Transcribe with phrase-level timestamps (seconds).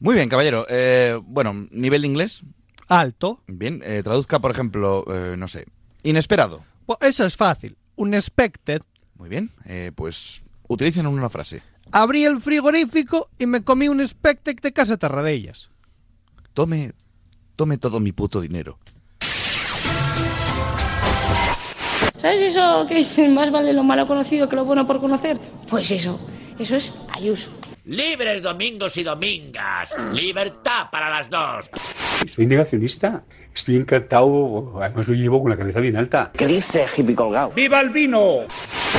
[0.00, 0.66] Muy bien, caballero.
[0.68, 2.42] Eh, bueno, nivel de inglés.
[2.88, 3.42] Alto.
[3.46, 5.66] Bien, eh, traduzca, por ejemplo, eh, no sé,
[6.02, 6.64] inesperado.
[7.00, 7.76] Eso es fácil.
[7.96, 8.82] Unexpected.
[9.16, 11.62] Muy bien, eh, pues utilicen una frase.
[11.90, 15.70] Abrí el frigorífico y me comí un expected de casa Tarradellas.
[16.54, 16.92] Tome,
[17.56, 18.78] tome todo mi puto dinero.
[22.16, 25.38] ¿Sabes eso que dicen más vale lo malo conocido que lo bueno por conocer?
[25.68, 26.18] Pues eso,
[26.58, 27.50] eso es Ayuso.
[27.88, 29.94] Libres domingos y domingas.
[30.12, 31.70] Libertad para las dos.
[32.26, 33.24] Soy negacionista.
[33.54, 36.30] Estoy encantado, además lo llevo con la cabeza bien alta.
[36.36, 37.50] ¿Qué dice hippie colgado?
[37.52, 38.40] ¡Viva el vino!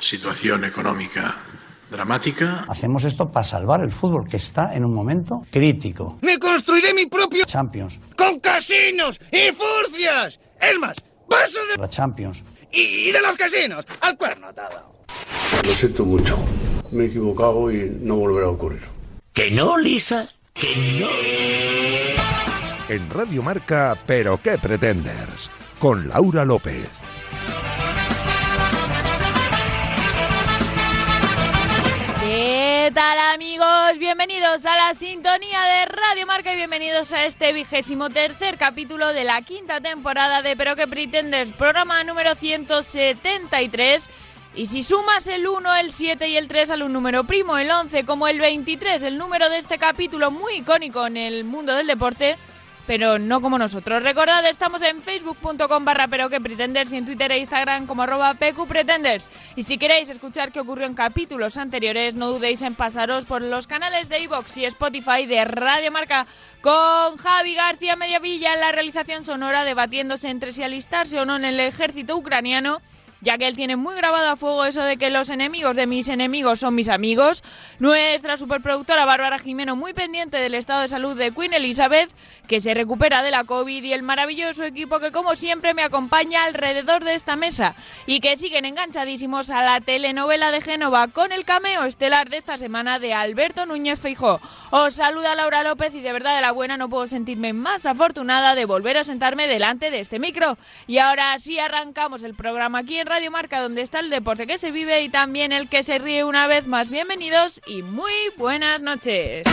[0.01, 1.35] Situación económica
[1.91, 2.65] dramática.
[2.67, 6.17] Hacemos esto para salvar el fútbol, que está en un momento crítico.
[6.21, 10.39] ¡Me construiré mi propio Champions, con casinos y furcias!
[10.59, 10.97] Es más,
[11.29, 12.43] paso de la Champions.
[12.71, 15.03] y, y de los casinos al cuerno atado.
[15.63, 16.37] Lo siento mucho.
[16.91, 18.81] Me he equivocado y no volverá a ocurrir.
[19.33, 20.27] ¿Que no, Lisa?
[20.53, 21.07] ¿Que no?
[22.93, 26.89] En Radio Marca, Pero qué pretenders, con Laura López.
[32.21, 33.99] ¿Qué tal amigos?
[33.99, 39.23] Bienvenidos a la sintonía de Radio Marca y bienvenidos a este vigésimo tercer capítulo de
[39.23, 44.09] la quinta temporada de Pero que Pretenders, programa número 173.
[44.55, 47.69] Y si sumas el 1, el 7 y el 3 al un número primo, el
[47.69, 51.85] 11 como el 23, el número de este capítulo muy icónico en el mundo del
[51.85, 52.35] deporte,
[52.87, 54.01] pero no como nosotros.
[54.01, 58.33] Recordad, estamos en facebook.com barra pero que pretenders y en Twitter e Instagram como arroba
[58.33, 59.29] pqpretenders.
[59.55, 63.67] Y si queréis escuchar qué ocurrió en capítulos anteriores, no dudéis en pasaros por los
[63.67, 66.25] canales de iVoox y Spotify de Radio Marca
[66.61, 71.45] con Javi García Mediavilla en la realización sonora debatiéndose entre si alistarse o no en
[71.45, 72.81] el ejército ucraniano
[73.21, 76.07] ya que él tiene muy grabado a fuego eso de que los enemigos de mis
[76.07, 77.43] enemigos son mis amigos.
[77.79, 82.09] Nuestra superproductora Bárbara Jimeno muy pendiente del estado de salud de Queen Elizabeth,
[82.47, 86.45] que se recupera de la COVID y el maravilloso equipo que como siempre me acompaña
[86.45, 87.75] alrededor de esta mesa
[88.05, 92.57] y que siguen enganchadísimos a la telenovela de Génova con el cameo estelar de esta
[92.57, 94.39] semana de Alberto Núñez Feijó.
[94.71, 98.55] Os saluda Laura López y de verdad de la buena no puedo sentirme más afortunada
[98.55, 100.57] de volver a sentarme delante de este micro.
[100.87, 104.59] Y ahora sí arrancamos el programa aquí en Radio Marca, donde está el deporte que
[104.59, 106.91] se vive y también el que se ríe una vez más.
[106.91, 109.47] Bienvenidos y muy buenas noches.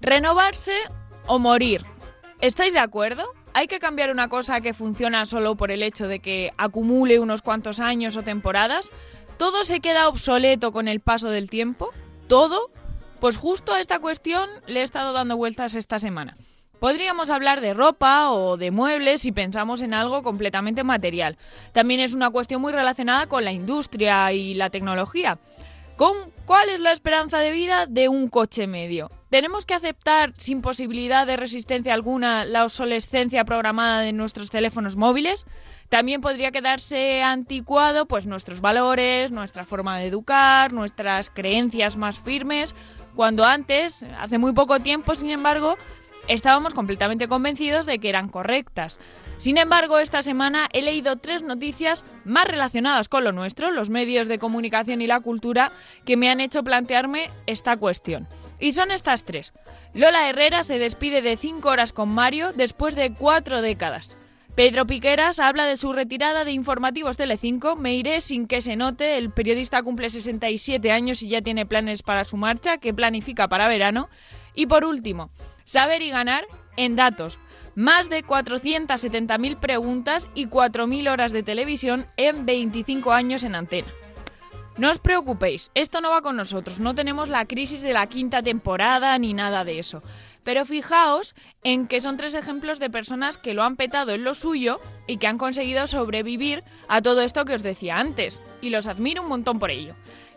[0.00, 0.76] Renovarse
[1.26, 1.84] o morir.
[2.40, 3.24] ¿Estáis de acuerdo?
[3.52, 7.42] ¿Hay que cambiar una cosa que funciona solo por el hecho de que acumule unos
[7.42, 8.92] cuantos años o temporadas?
[9.38, 11.90] ¿Todo se queda obsoleto con el paso del tiempo?
[12.28, 12.70] ¿Todo?
[13.20, 16.36] Pues justo a esta cuestión le he estado dando vueltas esta semana.
[16.78, 21.36] Podríamos hablar de ropa o de muebles si pensamos en algo completamente material.
[21.72, 25.38] También es una cuestión muy relacionada con la industria y la tecnología.
[25.96, 29.10] ¿Con cuál es la esperanza de vida de un coche medio?
[29.30, 35.46] ¿Tenemos que aceptar sin posibilidad de resistencia alguna la obsolescencia programada de nuestros teléfonos móviles?
[35.88, 42.74] También podría quedarse anticuado pues nuestros valores, nuestra forma de educar, nuestras creencias más firmes,
[43.14, 45.78] cuando antes, hace muy poco tiempo, sin embargo,
[46.26, 48.98] estábamos completamente convencidos de que eran correctas.
[49.38, 54.26] Sin embargo, esta semana he leído tres noticias más relacionadas con lo nuestro, los medios
[54.26, 55.70] de comunicación y la cultura,
[56.04, 58.26] que me han hecho plantearme esta cuestión.
[58.58, 59.52] Y son estas tres.
[59.92, 64.16] Lola Herrera se despide de 5 horas con Mario después de cuatro décadas.
[64.54, 67.74] Pedro Piqueras habla de su retirada de informativos Telecinco.
[67.74, 69.18] Me iré sin que se note.
[69.18, 73.66] El periodista cumple 67 años y ya tiene planes para su marcha, que planifica para
[73.66, 74.08] verano.
[74.54, 75.30] Y por último,
[75.64, 77.40] saber y ganar en datos.
[77.74, 83.88] Más de 470.000 preguntas y 4.000 horas de televisión en 25 años en antena.
[84.76, 88.42] No os preocupéis, esto no va con nosotros, no tenemos la crisis de la quinta
[88.42, 90.02] temporada ni nada de eso.
[90.44, 94.34] Pero fijaos en que son tres ejemplos de personas que lo han petado en lo
[94.34, 98.42] suyo y que han conseguido sobrevivir a todo esto que os decía antes.
[98.60, 99.94] Y los admiro un montón por ello.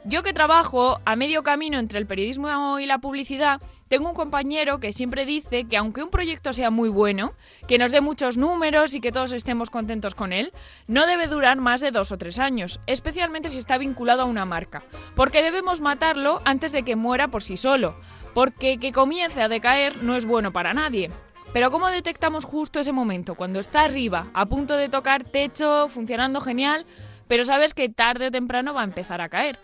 [0.10, 3.60] Yo que trabajo a medio camino entre el periodismo y la publicidad,
[3.90, 7.34] tengo un compañero que siempre dice que aunque un proyecto sea muy bueno,
[7.68, 10.54] que nos dé muchos números y que todos estemos contentos con él,
[10.88, 14.46] no debe durar más de dos o tres años, especialmente si está vinculado a una
[14.46, 14.84] marca,
[15.14, 18.00] porque debemos matarlo antes de que muera por sí solo,
[18.38, 21.10] porque que comience a decaer no es bueno para nadie.
[21.54, 26.40] Pero ¿cómo detectamos justo ese momento, cuando está arriba, a punto de tocar techo, funcionando
[26.40, 26.86] genial,
[27.28, 29.58] pero sabes que tarde o temprano va a empezar a caer?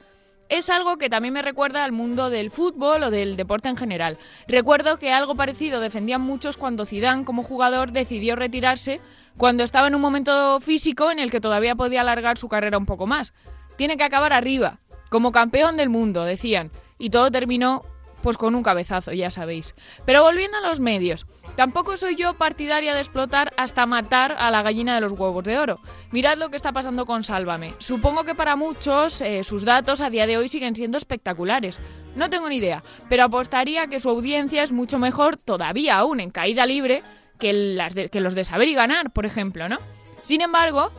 [0.49, 4.17] Es algo que también me recuerda al mundo del fútbol o del deporte en general.
[4.47, 9.01] Recuerdo que algo parecido defendían muchos cuando Zidane como jugador decidió retirarse
[9.37, 12.87] cuando estaba en un momento físico en el que todavía podía alargar su carrera un
[12.87, 13.35] poco más.
[13.77, 14.79] Tiene que acabar arriba,
[15.11, 17.85] como campeón del mundo, decían, y todo terminó
[18.23, 19.75] pues con un cabezazo, ya sabéis.
[20.05, 24.63] Pero volviendo a los medios, tampoco soy yo partidaria de explotar hasta matar a la
[24.63, 25.79] gallina de los huevos de oro.
[26.11, 27.75] Mirad lo que está pasando con Sálvame.
[27.77, 31.79] Supongo que para muchos eh, sus datos a día de hoy siguen siendo espectaculares.
[32.15, 36.31] No tengo ni idea, pero apostaría que su audiencia es mucho mejor todavía aún en
[36.31, 37.03] caída libre
[37.39, 39.77] que, las de- que los de saber y ganar, por ejemplo, ¿no?
[40.21, 40.91] Sin embargo,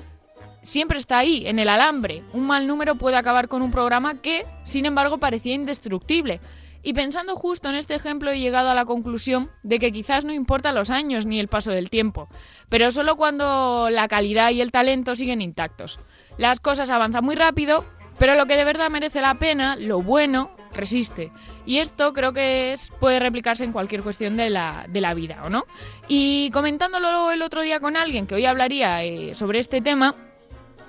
[0.62, 2.22] siempre está ahí, en el alambre.
[2.32, 6.40] Un mal número puede acabar con un programa que, sin embargo, parecía indestructible.
[6.84, 10.34] Y pensando justo en este ejemplo he llegado a la conclusión de que quizás no
[10.34, 12.28] importa los años ni el paso del tiempo,
[12.68, 15.98] pero solo cuando la calidad y el talento siguen intactos.
[16.36, 17.86] Las cosas avanzan muy rápido,
[18.18, 21.32] pero lo que de verdad merece la pena, lo bueno, resiste.
[21.64, 25.40] Y esto creo que es, puede replicarse en cualquier cuestión de la, de la vida,
[25.42, 25.64] ¿o no?
[26.06, 30.14] Y comentándolo el otro día con alguien que hoy hablaría eh, sobre este tema,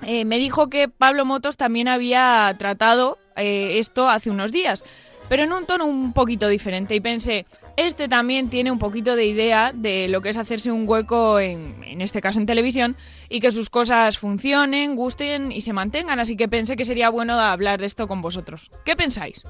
[0.02, 4.84] eh, me dijo que Pablo Motos también había tratado eh, esto hace unos días,
[5.28, 6.94] pero en un tono un poquito diferente.
[6.94, 7.46] Y pensé,
[7.76, 11.82] este también tiene un poquito de idea de lo que es hacerse un hueco, en,
[11.84, 12.96] en este caso en televisión,
[13.28, 16.20] y que sus cosas funcionen, gusten y se mantengan.
[16.20, 18.70] Así que pensé que sería bueno hablar de esto con vosotros.
[18.84, 19.44] ¿Qué pensáis?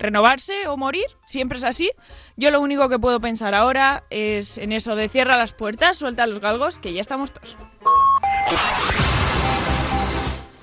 [0.00, 1.04] ¿Renovarse o morir?
[1.26, 1.90] ¿Siempre es así?
[2.36, 6.26] Yo lo único que puedo pensar ahora es en eso de cierra las puertas, suelta
[6.26, 7.56] los galgos, que ya estamos todos.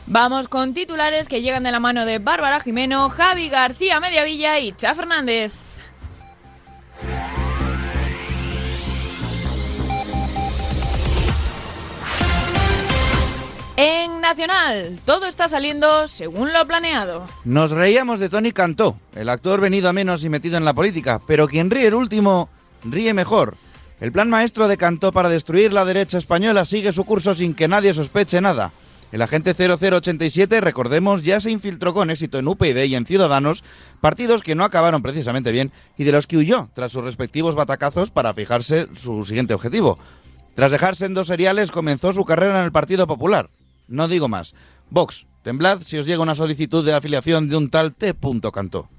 [0.10, 4.72] Vamos con titulares que llegan de la mano de Bárbara Jimeno, Javi García Mediavilla y
[4.72, 5.52] Cha Fernández.
[13.76, 17.28] En Nacional, todo está saliendo según lo planeado.
[17.44, 21.20] Nos reíamos de Tony Cantó, el actor venido a menos y metido en la política,
[21.28, 22.48] pero quien ríe el último,
[22.86, 23.58] ríe mejor.
[24.00, 27.68] El plan maestro de Cantó para destruir la derecha española sigue su curso sin que
[27.68, 28.72] nadie sospeche nada.
[29.12, 33.64] El agente 0087, recordemos, ya se infiltró con éxito en UPyD y en Ciudadanos,
[34.02, 38.12] partidos que no acabaron precisamente bien y de los que huyó tras sus respectivos batacazos
[38.12, 39.98] para fijarse su siguiente objetivo.
[40.56, 43.50] Tras dejarse en dos seriales, comenzó su carrera en el Partido Popular.
[43.88, 44.56] No digo más.
[44.90, 48.14] Vox, temblad si os llega una solicitud de afiliación de un tal T.
[48.52, 48.90] Cantó.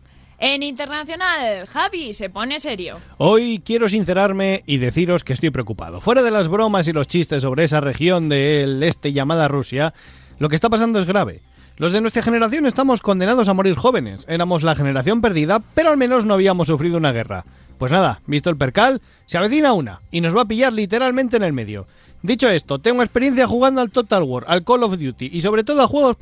[0.41, 2.99] En Internacional, Javi se pone serio.
[3.17, 6.01] Hoy quiero sincerarme y deciros que estoy preocupado.
[6.01, 9.95] Fuera de las bromas y los chistes sobre esa región del este llamada Rusia,
[10.39, 11.43] lo que está pasando es grave.
[11.77, 14.27] Los de nuestra generación estamos condenados a morir jóvenes.
[14.29, 17.45] Éramos la generación perdida, pero al menos no habíamos sufrido una guerra.
[17.77, 21.43] Pues nada, visto el percal, se avecina una y nos va a pillar literalmente en
[21.43, 21.89] el medio.
[22.21, 25.83] Dicho esto, tengo experiencia jugando al Total War, al Call of Duty y sobre todo
[25.83, 26.17] a juegos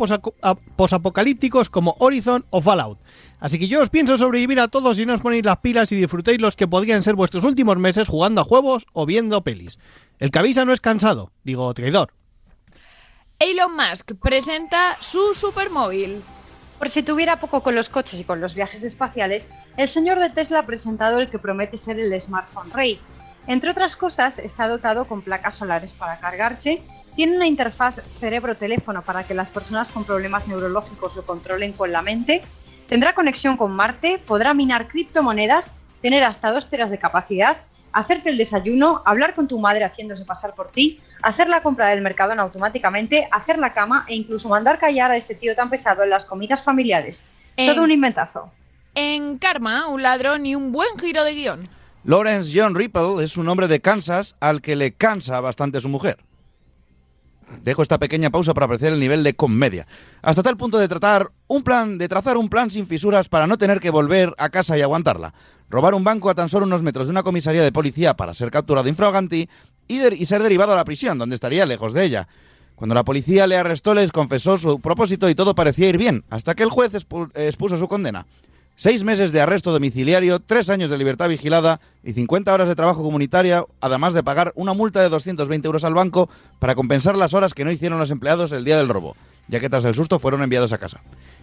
[0.77, 2.99] posapocalípticos como Horizon o Fallout.
[3.41, 5.97] Así que yo os pienso sobrevivir a todos si no os ponéis las pilas y
[5.97, 9.79] disfrutéis los que podrían ser vuestros últimos meses jugando a juegos o viendo pelis.
[10.19, 12.13] El que avisa no es cansado, digo traidor.
[13.39, 16.23] Elon Musk presenta su supermóvil.
[16.79, 20.29] Por si tuviera poco con los coches y con los viajes espaciales, el señor de
[20.29, 23.01] Tesla ha presentado el que promete ser el smartphone rey.
[23.47, 26.83] Entre otras cosas, está dotado con placas solares para cargarse,
[27.15, 32.03] tiene una interfaz cerebro-teléfono para que las personas con problemas neurológicos lo controlen con la
[32.03, 32.43] mente,
[32.89, 37.57] tendrá conexión con Marte, podrá minar criptomonedas, tener hasta 2 teras de capacidad,
[37.93, 42.03] hacerte el desayuno, hablar con tu madre haciéndose pasar por ti, hacer la compra del
[42.03, 46.11] Mercadona automáticamente, hacer la cama e incluso mandar callar a ese tío tan pesado en
[46.11, 47.27] las comidas familiares.
[47.57, 48.51] En- Todo un inventazo.
[48.95, 51.69] En Karma, un ladrón y un buen giro de guion.
[52.07, 56.19] Lawrence John Ripple es un hombre de Kansas al que le cansa bastante su mujer.
[57.63, 59.89] Dejo esta pequeña pausa para apreciar el nivel de comedia.
[60.23, 63.59] Hasta tal punto de tratar un plan, de trazar un plan sin fisuras para no
[63.59, 65.35] tener que volver a casa y aguantarla.
[65.69, 68.53] Robar un banco a tan solo unos metros de una comisaría de policía para ser
[68.53, 69.49] capturado infraganti
[69.89, 72.29] y, y ser derivado a la prisión, donde estaría lejos de ella.
[72.77, 76.55] Cuando la policía le arrestó, les confesó su propósito y todo parecía ir bien, hasta
[76.55, 78.27] que el juez expu- expuso su condena.
[78.79, 83.03] Seis meses de arresto domiciliario, tres años de libertad vigilada y 50 horas de trabajo
[83.03, 86.29] comunitario, además de pagar una multa de 220 euros al banco
[86.59, 89.17] para compensar las horas que no hicieron los empleados el día del robo,
[89.49, 91.01] ya que tras el susto fueron enviados a casa.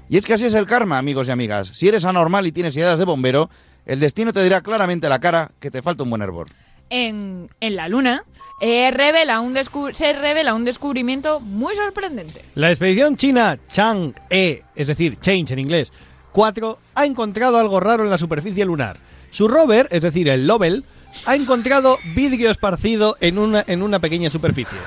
[0.10, 1.72] Y es que así es el karma, amigos y amigas.
[1.74, 3.50] Si eres anormal y tienes ideas de bombero,
[3.88, 6.50] el destino te dirá claramente a la cara que te falta un buen hervor.
[6.92, 8.26] En, en la Luna,
[8.62, 9.58] eh, revela un
[9.94, 12.46] se revela un descubrimiento muy sorprendente.
[12.54, 15.92] La expedición china Chang'e, es decir, Change en inglés,
[16.34, 18.98] 4, ha encontrado algo raro en la superficie lunar.
[19.32, 20.84] Su rover, es decir, el Lovell,
[21.26, 24.78] ha encontrado vidrio esparcido en una, en una pequeña superficie.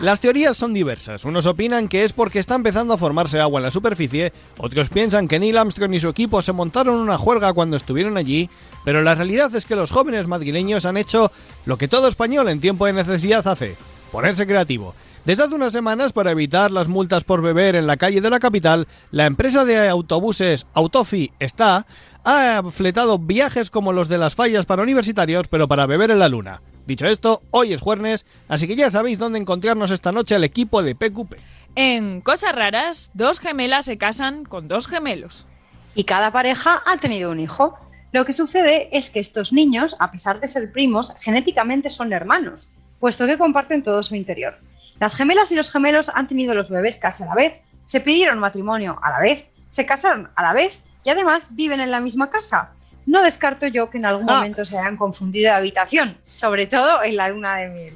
[0.00, 1.24] Las teorías son diversas.
[1.24, 5.26] Unos opinan que es porque está empezando a formarse agua en la superficie, otros piensan
[5.26, 8.50] que Neil Armstrong y su equipo se montaron una juerga cuando estuvieron allí,
[8.84, 11.32] pero la realidad es que los jóvenes madrileños han hecho
[11.64, 13.74] lo que todo español en tiempo de necesidad hace,
[14.12, 14.94] ponerse creativo.
[15.26, 18.38] Desde hace unas semanas, para evitar las multas por beber en la calle de la
[18.38, 21.84] capital, la empresa de autobuses Autofi está
[22.22, 26.28] ha fletado viajes como los de las fallas para universitarios, pero para beber en la
[26.28, 26.62] luna.
[26.86, 30.84] Dicho esto, hoy es jueves, así que ya sabéis dónde encontrarnos esta noche al equipo
[30.84, 31.34] de PQP.
[31.74, 35.44] En Cosas Raras, dos gemelas se casan con dos gemelos.
[35.96, 37.76] Y cada pareja ha tenido un hijo.
[38.12, 42.68] Lo que sucede es que estos niños, a pesar de ser primos, genéticamente son hermanos,
[43.00, 44.56] puesto que comparten todo su interior.
[45.00, 47.54] Las gemelas y los gemelos han tenido los bebés casi a la vez,
[47.86, 51.90] se pidieron matrimonio a la vez, se casaron a la vez y además viven en
[51.90, 52.70] la misma casa.
[53.04, 54.36] No descarto yo que en algún Ah.
[54.36, 57.94] momento se hayan confundido de habitación, sobre todo en la luna de miel.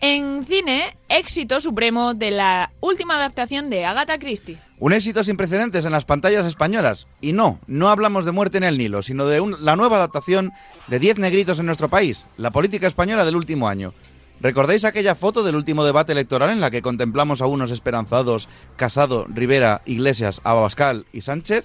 [0.00, 4.58] En cine, éxito supremo de la última adaptación de Agatha Christie.
[4.80, 7.06] Un éxito sin precedentes en las pantallas españolas.
[7.20, 10.50] Y no, no hablamos de muerte en el Nilo, sino de un- la nueva adaptación
[10.88, 13.94] de Diez negritos en nuestro país, la política española del último año.
[14.42, 19.24] ¿Recordáis aquella foto del último debate electoral en la que contemplamos a unos esperanzados, Casado,
[19.28, 21.64] Rivera, Iglesias, Abascal y Sánchez?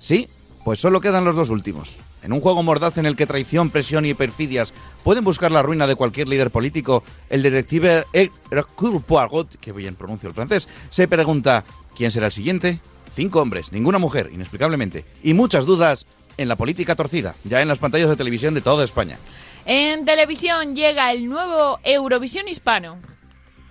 [0.00, 0.28] Sí,
[0.64, 1.94] pues solo quedan los dos últimos.
[2.24, 5.86] En un juego mordaz en el que traición, presión y perfidias pueden buscar la ruina
[5.86, 8.04] de cualquier líder político, el detective
[8.50, 11.62] Hercule Poirot, que bien pronuncio el francés, se pregunta
[11.96, 12.80] ¿quién será el siguiente?
[13.14, 16.06] Cinco hombres, ninguna mujer, inexplicablemente, y muchas dudas
[16.38, 19.16] en la política torcida, ya en las pantallas de televisión de toda España.
[19.68, 22.98] En televisión llega el nuevo Eurovisión Hispano.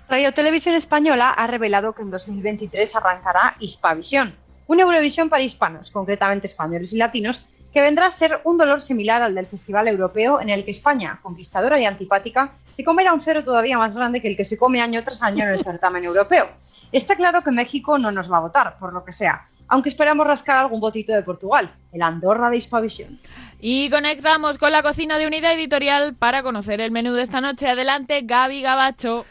[0.09, 4.35] Radio Televisión Española ha revelado que en 2023 arrancará Hispavisión,
[4.67, 9.21] una Eurovisión para hispanos, concretamente españoles y latinos, que vendrá a ser un dolor similar
[9.21, 13.45] al del Festival Europeo, en el que España, conquistadora y antipática, se comerá un cero
[13.45, 16.49] todavía más grande que el que se come año tras año en el certamen europeo.
[16.91, 20.27] Está claro que México no nos va a votar, por lo que sea, aunque esperamos
[20.27, 23.19] rascar algún votito de Portugal, el Andorra de Hispavisión.
[23.59, 27.67] Y conectamos con la cocina de Unidad Editorial para conocer el menú de esta noche.
[27.67, 29.25] Adelante, Gaby Gabacho.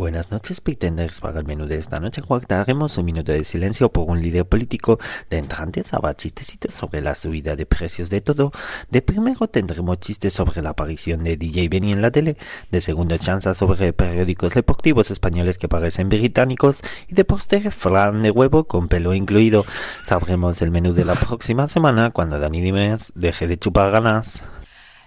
[0.00, 1.20] Buenas noches, pretenders.
[1.20, 4.98] Para el menú de esta noche guardaremos un minuto de silencio por un líder político.
[5.28, 8.50] De entrantes habrá chistecitos sobre la subida de precios de todo.
[8.88, 12.38] De primero tendremos chistes sobre la aparición de DJ Benny en la tele.
[12.70, 16.80] De segundo chanza sobre periódicos deportivos españoles que parecen británicos.
[17.06, 19.66] Y de postre flan de huevo con pelo incluido.
[20.02, 24.42] Sabremos el menú de la próxima semana cuando Dani Dimes deje de chupar ganas.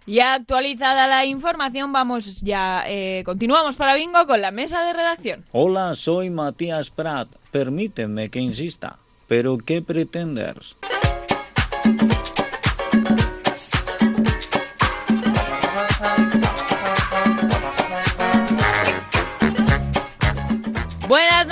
[0.06, 5.46] Ya actualizada la información, vamos ya, eh, continuamos para Bingo con la mesa de redacción.
[5.52, 7.30] Hola, soy Matías Prat.
[7.52, 9.00] Permíteme que insista.
[9.28, 10.76] ¿Pero qué pretendes?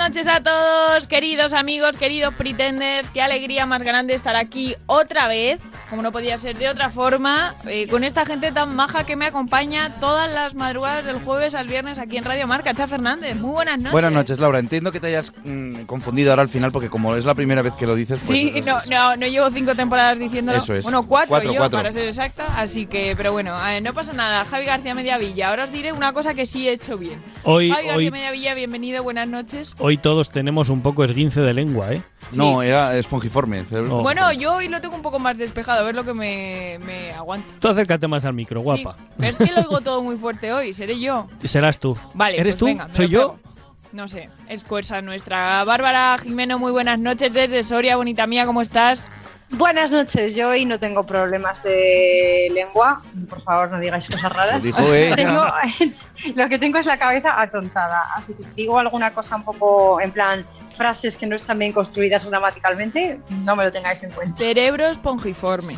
[0.08, 3.08] Noches a todos, queridos amigos, queridos pretenders.
[3.10, 7.54] Qué alegría más grande estar aquí otra vez, como no podía ser de otra forma,
[7.68, 11.68] eh, con esta gente tan maja que me acompaña todas las madrugadas del jueves al
[11.68, 12.74] viernes aquí en Radio Marca.
[12.74, 13.92] Cha Fernández, muy buenas noches.
[13.92, 14.58] Buenas noches, Laura.
[14.58, 17.74] Entiendo que te hayas mm, confundido ahora al final porque como es la primera vez
[17.76, 20.58] que lo dices, pues Sí, es- no, no, no llevo cinco temporadas diciéndolo.
[20.58, 20.82] Eso es.
[20.82, 21.78] Bueno, cuatro, Cuatro, yo, cuatro.
[21.78, 22.46] para ser exacta.
[22.56, 24.44] Así que, pero bueno, eh, no pasa nada.
[24.46, 25.50] Javi García Mediavilla.
[25.50, 27.22] Ahora os diré una cosa que sí he hecho bien.
[27.44, 29.74] Hoy- Javi García hoy- Mediavilla, bienvenido, buenas noches.
[29.78, 32.02] Hoy todos tenemos un poco esguince de lengua, ¿eh?
[32.34, 33.64] No, era espongiforme.
[33.90, 34.02] Oh.
[34.02, 37.10] Bueno, yo hoy lo tengo un poco más despejado, a ver lo que me, me
[37.12, 37.54] aguanta.
[37.58, 38.96] Tú acércate más al micro, guapa.
[39.18, 41.28] Pero es que lo oigo todo muy fuerte hoy, seré yo.
[41.44, 41.96] Serás tú.
[42.14, 42.64] Vale, ¿Eres pues tú?
[42.66, 43.36] venga, ¿Soy yo?
[43.36, 43.52] pego.
[43.92, 45.62] No sé, es cosa nuestra.
[45.64, 49.10] Bárbara Jimeno, muy buenas noches desde Soria, bonita mía, ¿cómo estás?
[49.52, 54.64] Buenas noches, yo hoy no tengo problemas de lengua, por favor no digáis cosas raras.
[54.64, 55.14] Lo dijo ella.
[55.16, 55.46] Tengo-
[56.36, 60.00] lo que tengo es la cabeza atontada, así que si digo alguna cosa un poco
[60.00, 64.38] en plan frases que no están bien construidas gramaticalmente, no me lo tengáis en cuenta.
[64.38, 65.76] Cerebro espongiforme.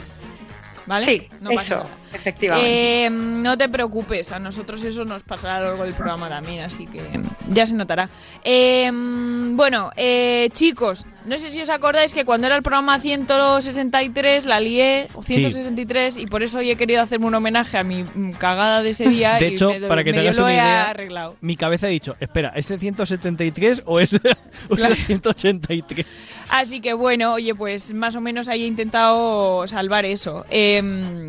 [0.86, 1.04] ¿Vale?
[1.06, 3.06] Sí, No pasa eso, efectivamente.
[3.06, 6.62] Eh, no te preocupes, a nosotros eso nos pasará a lo largo del programa también,
[6.62, 7.00] así que
[7.48, 8.08] ya se notará.
[8.44, 14.44] Eh, bueno, eh, chicos, no sé si os acordáis que cuando era el programa 163
[14.46, 18.02] la lié, o 163, y por eso hoy he querido hacerme un homenaje a mi
[18.02, 19.34] mm, cagada de ese día.
[19.34, 21.36] De y hecho, para que te hagas una idea, arreglado.
[21.40, 26.06] mi cabeza ha dicho, espera, ¿es el 173 o es el 183?
[26.50, 30.44] Así que bueno, oye, pues más o menos ahí he intentado salvar eso.
[30.50, 31.28] Eh,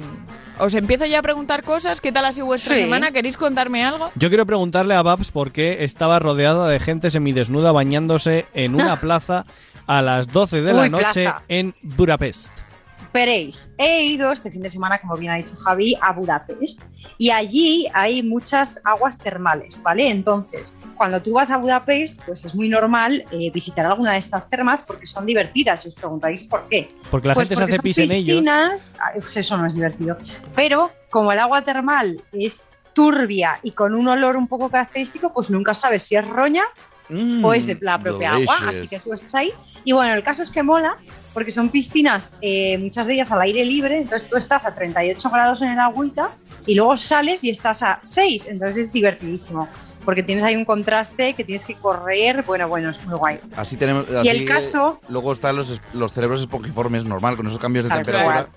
[0.59, 1.99] os empiezo ya a preguntar cosas.
[1.99, 2.81] ¿Qué tal ha sido vuestra Sí.
[2.81, 3.11] semana?
[3.11, 4.09] ¿Queréis contarme algo?
[4.15, 8.95] Yo quiero preguntarle a Babs por qué estaba rodeada de gente semidesnuda bañándose en una
[9.01, 9.45] plaza
[9.87, 11.43] a las 12 de la noche plaza.
[11.47, 12.51] en Budapest.
[13.13, 16.81] Veréis, he ido este fin de semana, como bien ha dicho Javi, a Budapest
[17.17, 20.09] y allí hay muchas aguas termales, ¿vale?
[20.09, 24.49] Entonces, cuando tú vas a Budapest, pues es muy normal eh, visitar alguna de estas
[24.49, 26.89] termas porque son divertidas y os preguntaréis por qué.
[27.09, 28.43] Porque la Pues gente se hace pis en ellos.
[28.49, 30.17] ah, pues eso no es divertido.
[30.53, 35.49] Pero como el agua termal es turbia y con un olor un poco característico, pues
[35.49, 36.63] nunca sabes si es roña
[37.43, 38.77] o es de la propia agua, delicious.
[38.77, 39.51] así que tú estás ahí.
[39.83, 40.95] Y bueno, el caso es que mola,
[41.33, 45.29] porque son piscinas, eh, muchas de ellas al aire libre, entonces tú estás a 38
[45.29, 46.31] grados en el agüita
[46.65, 49.67] y luego sales y estás a 6, entonces es divertidísimo,
[50.03, 53.39] porque tienes ahí un contraste que tienes que correr, bueno, bueno, es muy guay.
[53.55, 54.05] Así tenemos.
[54.09, 57.89] Y así, el caso- Luego están los, los cerebros espongiformes, normal, con esos cambios de
[57.89, 58.47] Tal temperatura.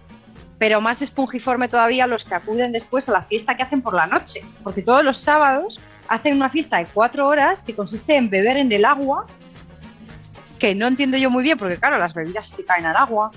[0.59, 4.07] Pero más espongiforme todavía los que acuden después a la fiesta que hacen por la
[4.09, 8.56] noche, porque todos los sábados hacen una fiesta de cuatro horas que consiste en beber
[8.56, 9.26] en el agua,
[10.58, 13.30] que no entiendo yo muy bien, porque claro, las bebidas se te caen al agua,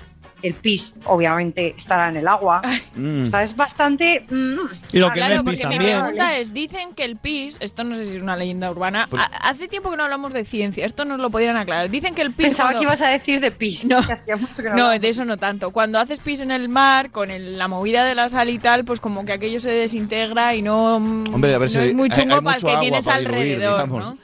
[0.44, 2.62] el pis obviamente estará en el agua,
[2.96, 3.24] Mm.
[3.24, 4.26] o sea, es bastante...
[4.30, 4.56] mm,
[4.94, 6.00] Y lo que claro, no es porque pis mi también.
[6.00, 9.22] pregunta es, dicen que el pis, esto no sé si es una leyenda urbana, Pues-
[9.22, 11.90] ha- hace tiempo que no hablamos de ciencia, esto nos lo podrían aclarar.
[11.90, 12.48] Dicen que el pis...
[12.48, 14.02] Pensaba cuando- que ibas a decir de pis, No.
[14.26, 15.72] que mucho que no de eso no tanto.
[15.72, 18.84] Cuando haces pis en el mar, con el- la movida de la sal y tal,
[18.86, 22.10] pues como que aquello se desintegra y no, Hombre, a ver no si es muy
[22.12, 23.88] hay- chungo hay para el que agua tienes para diluir, alrededor.
[23.90, 24.18] ¿no?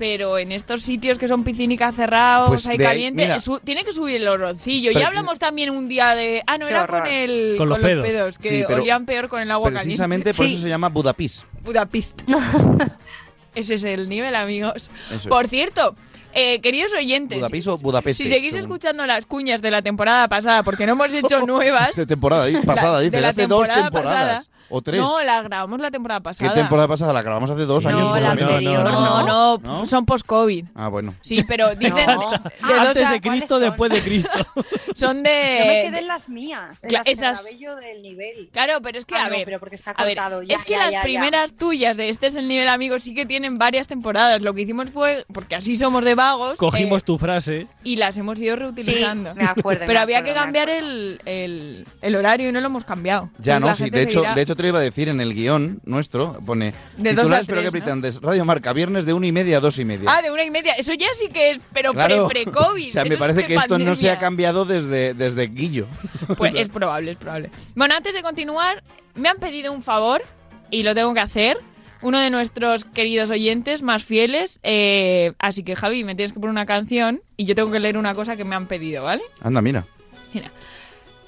[0.00, 3.92] Pero en estos sitios que son piscínicas cerrados, Pues hay ahí- caliente, su- tiene que
[3.92, 4.88] subir el oroncillo.
[4.90, 6.42] Pero- ya hablamos también un día de...
[6.46, 7.02] Ah, no, era horror.
[7.02, 8.38] con, el, Con los pedos.
[8.38, 10.36] que Sí, pero olían peor con el agua Precisamente caliente.
[10.38, 10.52] por Sí.
[10.54, 11.44] eso se llama Budapest.
[11.62, 12.22] Budapest.
[13.54, 14.90] Ese es el nivel, amigos.
[15.08, 15.26] Eso es.
[15.26, 15.94] Por cierto,
[16.32, 18.24] eh, queridos oyentes, Budapest o Budapeste.
[18.24, 18.60] si seguís según.
[18.60, 21.94] escuchando las cuñas de la temporada pasada, porque no hemos hecho nuevas.
[21.96, 24.46] De temporada, pasada, de dice, de la hace dos temporada temporadas.
[24.48, 24.49] pasada.
[24.70, 25.00] O tres.
[25.00, 26.54] No, la grabamos la temporada ¿Qué pasada.
[26.54, 27.12] temporada pasada?
[27.12, 28.50] La grabamos hace dos no, años por la menos.
[28.52, 28.84] anterior.
[28.84, 29.86] No, No, no, no, ¿No?
[29.86, 30.64] son post-COVID.
[30.74, 31.14] Ah, bueno.
[31.20, 32.30] Sí, pero dicen de, No.
[32.30, 34.30] de Ah, dos Antes a- de Cristo, después de Cristo.
[34.94, 35.82] son Yo me de...
[35.90, 38.48] quedé en las mías, en las esas- del nivel.
[38.52, 40.42] Claro, pero es que, Ah, a no, ver, pero porque está a ver, cortado.
[40.42, 41.02] Ya, es que ya, las ya, ya.
[41.02, 44.40] primeras tuyas de este es el nivel amigo sí que tienen varias temporadas.
[44.42, 47.66] Lo que hicimos fue, porque así somos de vagos, Cogimos eh, tu frase.
[47.84, 49.32] y las hemos ido reutilizando.
[49.34, 52.60] Sí, me acuerdo, Pero me había acuerdo, que cambiar el, el, el horario y no
[52.60, 53.30] lo hemos cambiado.
[53.38, 53.90] Ya Entonces no, sí.
[53.90, 56.38] De hecho, de hecho te lo iba a decir en el guion nuestro.
[56.44, 57.70] Pone De dos a pero que tres, ¿no?
[57.70, 58.20] pretendes.
[58.20, 60.10] Radio Marca, viernes de una y media a dos y media.
[60.14, 60.74] Ah, de una y media.
[60.74, 62.28] Eso ya sí que es, pero Claro.
[62.28, 62.88] pre- pre-COVID.
[62.90, 65.86] o sea, me es parece que esto no se ha cambiado desde, desde Guillo.
[66.36, 67.50] Pues es probable, es probable.
[67.74, 70.22] Bueno, antes de continuar, me han pedido un favor
[70.70, 71.58] y lo tengo que hacer.
[72.02, 74.60] Uno de nuestros queridos oyentes más fieles.
[74.62, 77.96] eh, así que, Javi, me tienes que poner una canción y yo tengo que leer
[77.98, 79.22] una cosa que me han pedido, ¿vale?
[79.42, 79.84] Anda, mira.
[80.32, 80.50] Mira.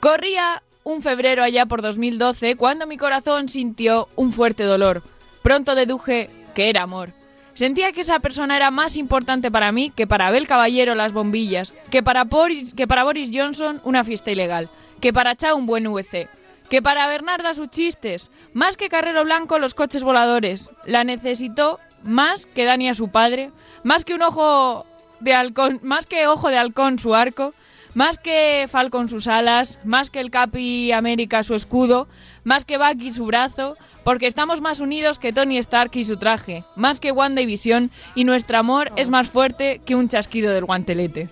[0.01, 5.03] Corría un febrero allá por 2012 cuando mi corazón sintió un fuerte dolor.
[5.43, 7.13] Pronto deduje que era amor.
[7.55, 11.75] Sentía que esa persona era más importante para mí que para Abel Caballero las bombillas,
[11.91, 15.85] que para, Boris, que para Boris Johnson una fiesta ilegal, que para Chao un buen
[15.85, 16.29] VC,
[16.71, 20.71] que para Bernarda sus chistes, más que Carrero Blanco los coches voladores.
[20.87, 23.51] La necesitó más que Dani a su padre,
[23.85, 24.87] más que un ojo
[25.21, 27.53] de halcón, más que ojo de halcón su arco,
[27.95, 32.09] más que Falcon sus alas, más que el Capi América su escudo,
[32.45, 36.65] más que Bucky su brazo, porque estamos más unidos que Tony Stark y su traje,
[36.75, 40.65] más que Wanda y Visión, y nuestro amor es más fuerte que un chasquido del
[40.65, 41.29] guantelete.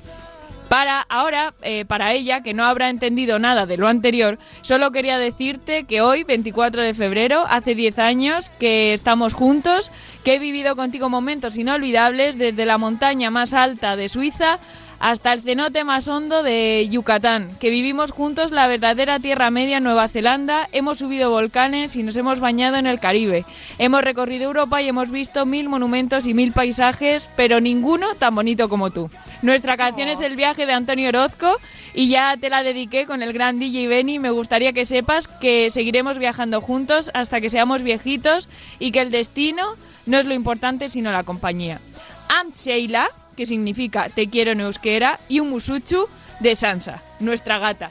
[0.69, 5.19] Para ahora, eh, para ella, que no habrá entendido nada de lo anterior, solo quería
[5.19, 9.91] decirte que hoy, 24 de febrero, hace 10 años que estamos juntos,
[10.23, 14.61] que he vivido contigo momentos inolvidables desde la montaña más alta de Suiza
[15.01, 19.85] hasta el cenote más hondo de Yucatán, que vivimos juntos la verdadera Tierra Media en
[19.85, 23.47] Nueva Zelanda, hemos subido volcanes y nos hemos bañado en el Caribe,
[23.79, 28.69] hemos recorrido Europa y hemos visto mil monumentos y mil paisajes, pero ninguno tan bonito
[28.69, 29.11] como tú.
[29.41, 31.57] Nuestra canción es El viaje de Antonio Orozco
[31.95, 34.19] y ya te la dediqué con el gran DJ Benny.
[34.19, 39.11] Me gustaría que sepas que seguiremos viajando juntos hasta que seamos viejitos y que el
[39.11, 41.81] destino no es lo importante sino la compañía.
[42.29, 43.09] Aunt Sheila,
[43.41, 46.07] que significa te quiero en euskera, y un musuchu
[46.41, 47.91] de Sansa, nuestra gata.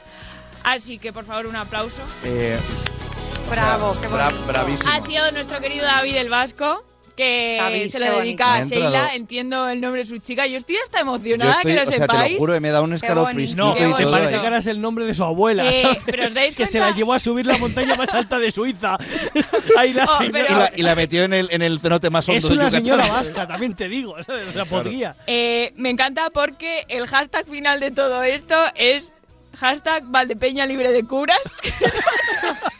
[0.62, 2.00] Así que por favor un aplauso.
[2.22, 2.56] Eh,
[3.50, 4.46] Bravo, qué bra- bonito.
[4.46, 4.88] bravísimo.
[4.92, 6.84] Ha sido nuestro querido David el Vasco.
[7.20, 10.46] Que David, se lo dedica a Sheila, entiendo el nombre de su chica.
[10.46, 12.32] Yo estoy hasta Yo emocionada, estoy, que lo o sea, te sepáis.
[12.32, 14.10] lo juro, que me da un escalofrío No, que bonito.
[14.10, 15.70] parece que ahora es el nombre de su abuela.
[15.70, 15.98] Eh, ¿sabes?
[16.06, 18.96] pero os dais que se la llevó a subir la montaña más alta de Suiza.
[19.76, 22.26] Ahí la Oh, pero- Y la, y la metió en el, en el cenote más
[22.26, 22.80] hondo Es de una Yucatán.
[22.82, 24.16] señora vasca, también te digo.
[24.22, 24.48] ¿sabes?
[24.48, 25.14] O sea, podría.
[25.26, 29.12] Eh, me encanta porque el hashtag final de todo esto es
[29.58, 31.38] hashtag Valdepeña libre de curas.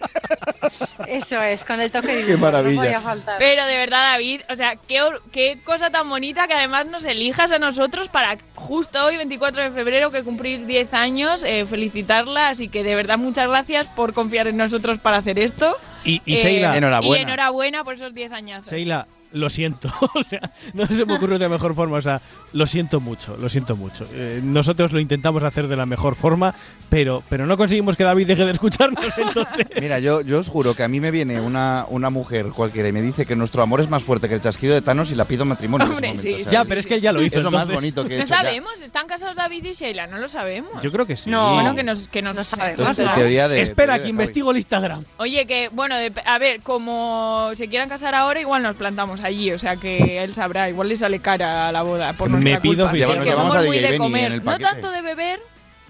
[1.06, 2.98] Eso es, con el toque de Qué maravilla.
[2.98, 3.36] No faltar.
[3.38, 5.00] Pero de verdad, David, o sea, qué,
[5.32, 9.70] qué cosa tan bonita que además nos elijas a nosotros para justo hoy, 24 de
[9.70, 12.48] febrero, que cumplís 10 años, eh, felicitarla.
[12.48, 15.76] Así que de verdad, muchas gracias por confiar en nosotros para hacer esto.
[16.04, 17.18] Y, y Eh, Seila, Enhorabuena.
[17.18, 18.66] Y enhorabuena por esos 10 años.
[18.66, 19.88] Seila, lo siento.
[20.14, 20.40] o sea,
[20.74, 21.98] no se me ocurre de mejor forma.
[21.98, 22.20] O sea,
[22.52, 24.06] lo siento mucho, lo siento mucho.
[24.12, 26.54] Eh, nosotros lo intentamos hacer de la mejor forma,
[26.88, 29.04] pero, pero no conseguimos que David deje de escucharnos.
[29.16, 32.88] Entonces, Mira, yo, yo os juro que a mí me viene una, una mujer cualquiera
[32.88, 35.14] y me dice que nuestro amor es más fuerte que el chasquido de Thanos y
[35.14, 35.86] la pido matrimonio.
[35.86, 36.46] en ese Hombre, momento, sí, ¿sabes?
[36.48, 37.38] sí, ya, pero es que ya lo hizo.
[37.38, 38.34] Es lo más bonito que he No hecho.
[38.34, 38.42] ya.
[38.42, 40.06] sabemos, ¿están casados David y Sheila?
[40.06, 40.82] No lo sabemos.
[40.82, 41.30] Yo creo que sí.
[41.30, 42.78] No, bueno, que nos, que nos sabemos.
[42.80, 43.12] Entonces, ¿no?
[43.14, 43.60] teoría de.
[43.60, 45.04] Espera, teoría que de investigo el Instagram.
[45.18, 49.52] Oye, que bueno, de- a ver, como se quieran casar ahora, igual nos plantamos allí,
[49.52, 52.60] o sea que él sabrá, igual le sale cara a la boda por Me nuestra
[52.60, 52.92] pido culpa.
[52.92, 54.70] Que Llevamos somos a muy DJ de Benny comer, el no paquete.
[54.70, 55.40] tanto de beber,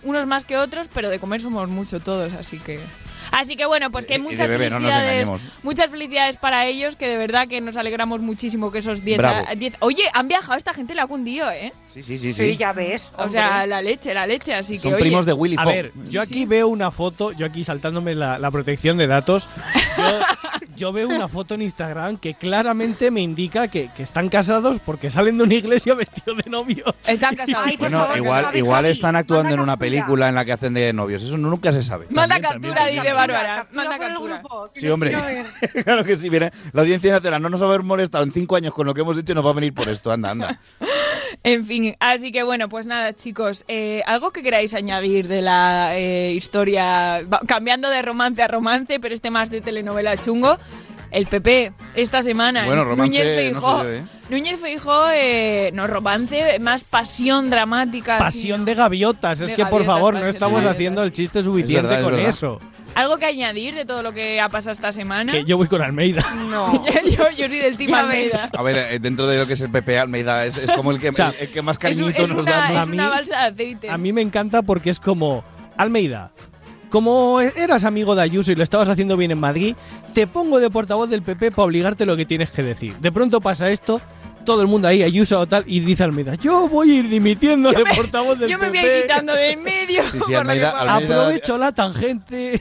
[0.02, 2.80] unos más que otros, pero de comer somos mucho todos, así que
[3.32, 5.42] Así que bueno, pues que Y- muchas de beber, no nos felicidades, engañemos.
[5.62, 9.46] muchas felicidades para ellos, que de verdad que nos alegramos muchísimo que esos 10 Bravo.
[9.48, 11.72] a- 10 Oye, han viajado esta gente la ha cundido, ¿eh?
[11.94, 12.34] Sí, sí, sí.
[12.34, 12.56] Sí, sí.
[12.56, 13.12] ya ves.
[13.16, 15.72] O sea, la leche, la leche, así Son que oye, primos de Willy A Fogg.
[15.72, 19.48] ver, yo aquí veo una foto, yo aquí saltándome la, la protección de datos,
[19.96, 20.20] yo,
[20.80, 25.10] yo veo una foto en Instagram que claramente me indica que, que están casados porque
[25.10, 26.84] salen de una iglesia vestidos de novio.
[27.06, 27.64] Están casados.
[27.66, 29.90] Ay, por Bueno, favor, igual, igual están actuando manda en una captura.
[29.90, 31.22] película en la que hacen de novios.
[31.22, 32.06] Eso nunca se sabe.
[32.08, 33.66] Manda También, captura, también, dice Bárbara.
[33.72, 34.42] Manda captura.
[34.74, 35.14] Sí, hombre.
[35.84, 36.50] claro que sí, viene.
[36.72, 39.02] La audiencia nacional no nos va a haber molestado en cinco años con lo que
[39.02, 40.10] hemos dicho y nos va a venir por esto.
[40.10, 40.60] Anda, anda.
[41.44, 45.96] En fin, así que bueno, pues nada, chicos, eh, algo que queráis añadir de la
[45.96, 50.58] eh, historia, cambiando de romance a romance, pero este más de telenovela chungo.
[51.10, 52.66] El PP, esta semana.
[52.66, 53.82] Bueno, romance, Núñez no sé Feijó.
[53.82, 54.04] yo, ¿eh?
[54.28, 58.16] Núñez Feijó, eh, no, romance, más pasión dramática.
[58.16, 58.66] Pasión ¿no?
[58.66, 62.14] de gaviotas, es De que por favor, no estamos haciendo el chiste suficiente verdad, con
[62.16, 62.60] eso.
[62.94, 65.32] ¿Algo que añadir de todo lo que ha pasado esta semana?
[65.32, 66.22] Que yo voy con Almeida.
[66.50, 66.84] No.
[67.04, 68.50] yo, yo soy del team Almeida.
[68.56, 70.98] A ver, eh, dentro de lo que es el PP Almeida, es, es como el
[71.00, 72.70] que, O sea, el, el que más Es, un- cariñito es nos una, da.
[72.72, 73.90] es A una mí- balsa de aceite.
[73.90, 75.44] A mí me encanta porque es como,
[75.76, 76.30] Almeida,
[76.90, 79.76] como eras amigo de Ayuso y lo estabas haciendo bien en Madrid,
[80.12, 82.96] te pongo de portavoz del PP para obligarte lo que tienes que decir.
[82.98, 84.00] De pronto pasa esto,
[84.44, 87.70] todo el mundo ahí, Ayuso o tal, y dice Almeida, yo voy a ir dimitiendo
[87.70, 88.90] de portavoz del Yo me voy PP.
[88.92, 90.02] a ir quitando del medio.
[90.10, 90.70] Sí, sí, Almeida-.
[90.80, 92.60] Almeida- Aprovecho la tangente.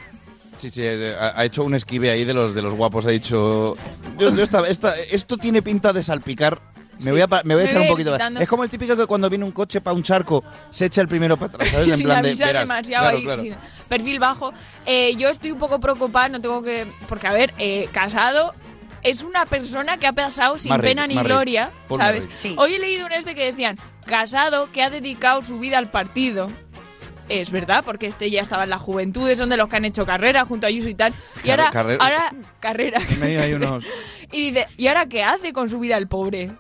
[0.60, 3.06] Sí, sí, eh, ha hecho un esquive ahí de los, de los guapos.
[3.06, 3.76] Ha dicho.
[4.18, 6.62] Yo, yo esta- esta- esto tiene pinta de salpicar.
[7.00, 7.12] Me Sí.
[7.12, 8.18] voy a, me voy a Me echar un poquito.
[8.42, 11.08] Es como el típico que cuando viene un coche para un charco se echa el
[11.08, 11.88] primero para atrás, ¿sabes?
[11.90, 12.36] En sin plan de.
[12.36, 12.64] verás.
[12.64, 13.42] demasiado Claro, ahí, claro.
[13.42, 13.56] sin-
[13.88, 14.52] perfil bajo.
[14.86, 16.92] Eh, yo estoy un poco preocupada, no tengo que.
[17.08, 18.54] Porque, a ver, eh, casado
[19.02, 22.28] es una persona que ha pasado sin pena ni gloria, ¿sabes?
[22.32, 22.54] Sí.
[22.58, 26.50] Hoy he leído un este que decían, casado que ha dedicado su vida al partido.
[27.30, 30.06] Es verdad, porque este ya estaba en la juventud, son de los que han hecho
[30.06, 31.14] carrera junto a Ayuso y tal.
[31.44, 32.04] Y ahora, carrera.
[32.04, 33.00] ahora, carrera.
[33.08, 33.86] En medio hay unos.
[34.32, 36.52] Y dice, ¿y ahora qué hace con su vida el pobre?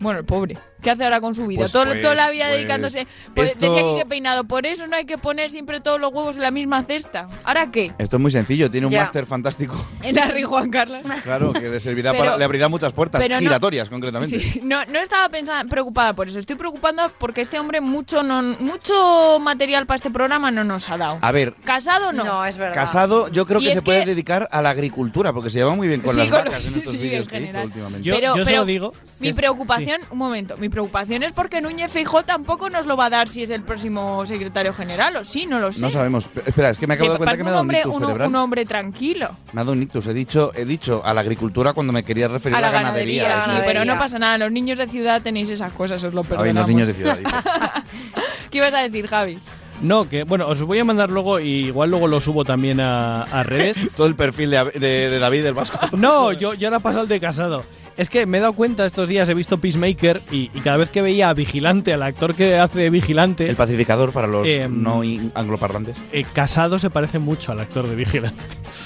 [0.00, 0.56] Bueno, el pobre.
[0.82, 1.60] ¿Qué hace ahora con su vida?
[1.60, 3.06] Pues, Todo- pues, toda la vida pues, dedicándose.
[3.34, 4.44] Pues, esto- Decía aquí que peinado.
[4.44, 7.26] Por eso no hay que poner siempre todos los huevos en la misma cesta.
[7.44, 7.92] ¿Ahora qué?
[7.98, 9.74] Esto es muy sencillo, tiene un máster fantástico.
[10.02, 11.02] En Harry Juan Carlos.
[11.24, 12.36] Claro, que le servirá Pero- para.
[12.36, 14.38] Le abrirá muchas puertas, pero no- giratorias concretamente.
[14.40, 16.38] Sí, no, no estaba pensando, preocupada por eso.
[16.38, 20.96] Estoy preocupada porque este hombre mucho, no, mucho material para este programa no nos ha
[20.96, 21.18] dado.
[21.20, 22.24] A ver, Casado no.
[22.24, 22.74] No, es verdad.
[22.74, 25.74] casado, yo creo Y que se puede que- dedicar a la agricultura, porque se lleva
[25.74, 27.46] muy bien con Sí, las con vacas los- en estos sí, vídeos en que hizo
[27.46, 27.66] general.
[27.66, 28.02] últimamente.
[28.08, 28.92] Yo, Pero- yo se pero lo digo.
[29.20, 33.10] Mi preocupación, un momento, mi preocupación es porque Núñez Feijó tampoco nos lo va a
[33.10, 35.80] dar si es el próximo secretario general, o sí, no lo sé.
[35.80, 36.28] No sabemos.
[36.46, 37.96] Espera, es que me acabo Sí, de cuenta que me ha dado un hombre, ictus
[37.96, 39.30] un, un hombre tranquilo.
[39.52, 40.06] Me ha dado un ictus.
[40.06, 43.22] He dicho, he dicho a la agricultura cuando me quería referir A a la ganadería.
[43.24, 43.72] ganadería, sí, ganadería.
[43.82, 44.38] pero no pasa nada.
[44.38, 46.60] Los niños de ciudad tenéis esas cosas, os lo Ay, perdonamos.
[46.62, 47.18] los niños de ciudad.
[48.50, 49.38] ¿Qué ibas a decir, Javi?
[49.80, 53.22] No, que bueno, os voy a mandar luego, y igual luego lo subo también a,
[53.22, 53.78] a redes.
[53.94, 55.78] Todo el perfil de, de- de David del Vasco.
[55.96, 57.64] No, yo, yo ahora paso al de casado.
[57.96, 60.88] Es que me he dado cuenta estos días, he visto Peacemaker y, y cada vez
[60.88, 65.02] que veía a Vigilante, al actor que hace Vigilante, El pacificador para los Em, no
[65.34, 65.96] angloparlantes.
[66.12, 68.40] eh, casado se parece mucho al actor de Vigilante.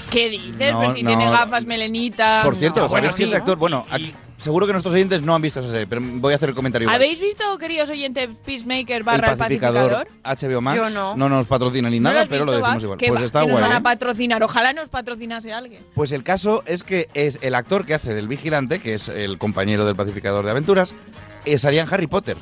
[0.09, 0.71] ¿Qué dices?
[0.73, 1.09] No, pues si no.
[1.11, 2.41] tiene gafas, melenita.
[2.43, 3.37] Por cierto, No, ¿sabéis bueno, que ese sí.
[3.37, 3.57] actor?
[3.59, 6.49] Bueno, aquí- seguro que nuestros oyentes no han visto esa serie, pero voy a hacer
[6.49, 6.85] el comentario.
[6.85, 6.95] igual.
[6.95, 10.51] ¿Habéis visto, queridos oyentes, Peacemaker barra el pacificador, pacificador?
[10.53, 11.29] HBO Max Yo no.
[11.29, 12.97] nos patrocina ni ¿No nada, pero lo decimos igual.
[12.99, 13.63] Pues va- está que nos guay.
[13.63, 13.81] van a ¿eh?
[13.81, 14.43] patrocinar.
[14.43, 15.83] Ojalá nos patrocinase alguien.
[15.95, 19.37] Pues el caso es que es el actor que hace del vigilante, que es el
[19.37, 20.93] compañero del pacificador de aventuras,
[21.57, 22.37] salía en Harry Potter.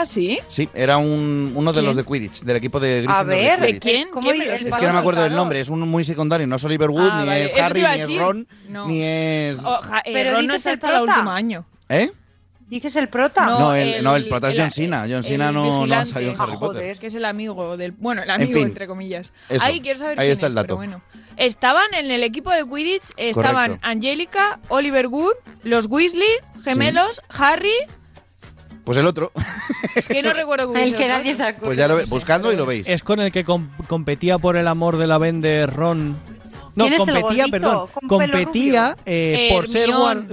[0.00, 0.38] ¿Ah, sí?
[0.48, 1.86] Sí, era un, uno de ¿Quién?
[1.86, 3.82] los de Quidditch, del equipo de A Gryffindor ver, de ¿De Quidditch.
[3.82, 4.08] quién?
[4.10, 4.62] ¿Cómo ¿Quién me dices?
[4.62, 6.64] lo Es Es que no me acuerdo del nombre, es un muy secundario, no es
[6.64, 8.20] Oliver Wood, Ah, ni vale, es Harry, a ni es.
[8.20, 8.86] Ron, No.
[8.86, 9.60] ni es...
[9.60, 11.00] Ja- eh, Pero Ron no el hasta el prota.
[11.02, 11.66] último año.
[11.88, 12.12] ¿Eh?
[12.68, 13.44] ¿Dices el prota?
[13.46, 15.06] No, No, el, el- no, el prota es John Cena.
[15.10, 16.82] John Cena no, no ha salido en Ah, Harry Potter.
[16.82, 16.98] joder.
[16.98, 17.92] Que es el amigo del.
[17.92, 19.32] Bueno, el amigo, fin, entre comillas.
[19.48, 19.64] eso.
[19.64, 20.76] Ahí quiero saber Ahí quién está el es, dato.
[20.76, 21.00] bueno.
[21.38, 23.86] Estaban en el equipo de Quidditch, estaban Correcto.
[23.88, 25.32] Angélica, Oliver Wood,
[25.62, 26.28] los Weasley,
[26.62, 27.70] gemelos, Harry.
[28.88, 29.32] Pues el otro.
[29.94, 31.66] Es que no recuerdo cómo El que nadie se acuerda.
[31.66, 32.88] Pues ya lo buscadlo y lo veis.
[32.88, 36.12] Es con el que com- competía por el amor de la vende Ron.
[36.74, 37.88] No, ¿Quién es el competía, perdón.
[38.08, 39.90] Competía eh, por ser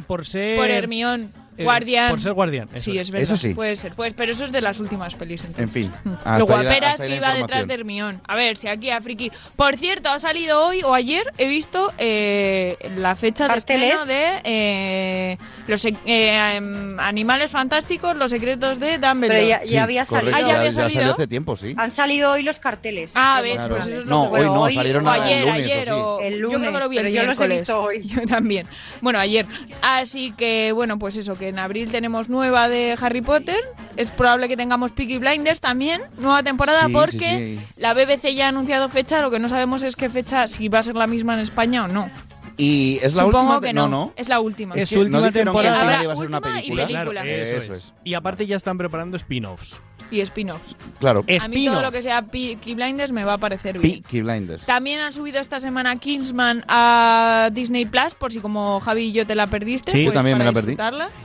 [0.08, 1.30] por ser Por Hermión.
[1.58, 2.10] Eh, Guardián.
[2.10, 2.68] por ser guardián.
[2.74, 3.10] eso Sí, es.
[3.12, 3.24] verdad.
[3.24, 3.54] Eso sí.
[3.54, 5.42] Puede ser, pues, pero eso es de las últimas pelis.
[5.42, 5.64] entonces.
[5.64, 5.92] En fin.
[6.04, 6.10] Mm.
[6.14, 8.22] hasta Lo guaperas que iba detrás de Hermión.
[8.28, 9.32] A ver, si aquí a friki.
[9.56, 13.94] Por cierto, ha salido hoy o ayer, he visto eh, la fecha de ¿Carteles?
[13.94, 15.38] estreno de eh,
[15.68, 19.40] los eh, em, Animales Fantásticos, los secretos de Dumbledore.
[19.40, 20.48] Pero ya, ya Sí, había correcto, salido.
[20.48, 21.14] Ah, ya había salió salido.
[21.14, 21.74] hace tiempo, sí.
[21.78, 23.14] Han salido hoy los carteles.
[23.16, 25.42] Ah, de ves, pues eso es No, lo que- hoy no, salieron o el ayer,
[25.46, 26.26] lunes, ayer, o o sí.
[26.26, 27.60] El yo creo que lo vi pero el yo los he miércoles.
[27.62, 28.02] visto hoy.
[28.16, 28.68] Yo también.
[29.02, 29.46] Bueno, ayer.
[29.82, 33.60] Así que, bueno, pues eso, que en abril tenemos nueva de Harry Potter.
[33.96, 37.82] Es probable que tengamos Peaky Blinders también, nueva temporada, Sí, sí, porque sí.
[37.82, 40.80] la BBC ya ha anunciado fecha, lo que no sabemos es qué fecha, si va
[40.80, 42.10] a ser la misma en España o no.
[42.58, 43.62] Y es la Supongo última.
[43.62, 44.14] que no, no, no.
[44.16, 44.76] es la última.
[44.76, 45.82] Es que su última no dijeron que al temporada.
[45.90, 46.88] final iba a ser una película.
[46.88, 47.78] Claro, eso, Eso es.
[47.78, 47.94] es.
[48.04, 49.82] Y aparte ya están preparando spin-offs.
[50.12, 50.76] Y spin-offs.
[51.00, 51.26] Claro.
[51.42, 54.02] A mí todo lo que sea Peaky Blinders me va a parecer bien.
[54.04, 54.64] Peaky Blinders.
[54.64, 59.26] También han subido esta semana Kingsman a Disney Plus, por si como Javi y yo
[59.26, 59.92] te la perdiste.
[59.92, 60.78] Sí, pues Yo también me la perdí.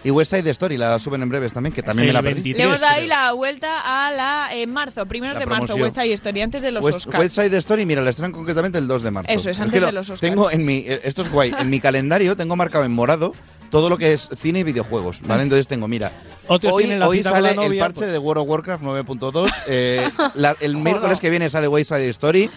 [0.03, 2.35] Y West Side Story la suben en breves también, que también Sí, me la perdí.
[2.55, 2.57] 23.
[2.57, 5.75] Le hemos dado ahí la vuelta a la en marzo, primeros La de marzo.
[5.75, 7.23] West Side Story, antes de los West, Oscars.
[7.23, 9.31] West Side Story, mira, la estrenan concretamente el 2 de marzo.
[9.31, 10.21] Eso es, que antes lo- de los Oscars.
[10.23, 13.35] Tengo en mi, eh, esto es guay, en mi calendario tengo marcado en morado
[13.71, 15.43] todo lo que es cine y videojuegos, ¿vale?
[15.43, 16.13] Entonces tengo, mira,
[16.49, 20.11] Otros hoy, la sale el parche pues- de World of Warcraft 9.2, eh,
[20.61, 22.51] el miércoles que viene sale West Side Story,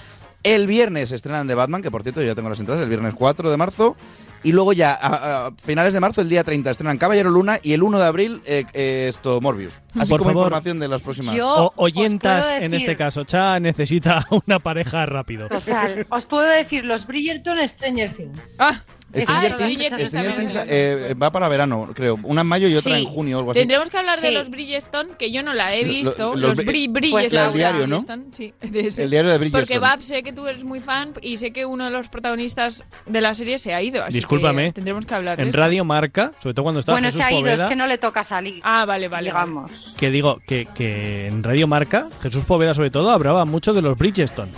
[0.44, 3.14] el viernes estrenan de Batman, que por cierto yo ya tengo las entradas, el viernes
[3.14, 3.96] 4 de marzo,
[4.44, 7.74] y luego ya a, a finales de marzo, el día 30, estrenan Caballero Luna y
[7.74, 9.82] el 1 de abril eh, eh, esto Morbius.
[9.98, 10.46] Así Por como favor.
[10.48, 11.36] información de las próximas.
[11.36, 13.24] Yo O- oyentas, puedo en decir- este caso.
[13.24, 15.48] Cha necesita una pareja rápido.
[15.50, 16.06] Total.
[16.10, 18.58] Os puedo decir los Bridgerton Stranger Things.
[18.60, 18.82] Ah,
[19.22, 22.20] Stranger Ah, Things, Stranger Stranger Things eh, va para verano, creo.
[22.24, 23.02] Una en mayo y otra Sí.
[23.02, 23.60] en junio o algo así.
[23.60, 26.36] Tendremos que hablar de los Bridgestone, que yo no la he visto.
[26.36, 27.30] lo- los los Bri Bri- Bridgestone.
[27.30, 27.98] Pues el diario, ¿no?
[28.02, 29.04] Bridgestone, Sí, de ese.
[29.04, 29.62] El diario de Bridgestone.
[29.66, 32.84] Porque Bab, sé que tú eres muy fan y sé que uno de los protagonistas
[33.06, 34.04] de la serie se ha ido.
[34.04, 34.68] Así Discúlpame.
[34.68, 35.60] que tendremos que hablar de En esto.
[35.60, 37.86] Radio Marca, sobre todo cuando está bueno, Jesús se ha ido, Poveda, es que no
[37.88, 38.62] le toca salir.
[38.64, 39.32] Ah, vale, vale.
[39.32, 39.46] vale.
[39.50, 39.96] digamos.
[39.98, 43.98] que digo que, que en Radio Marca, Jesús Poveda sobre todo, hablaba mucho de los
[43.98, 44.52] Bridgestone.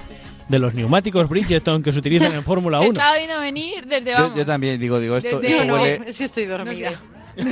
[0.48, 2.94] De los neumáticos Bridgestone que se utilizan en Fórmula Te 1.
[2.94, 4.38] estaba viendo venir desde Yo, vamos.
[4.38, 6.12] yo también digo, digo, esto, Desde- esto Yo no, huele.
[6.12, 6.92] sí estoy dormida.
[6.92, 7.15] No sé.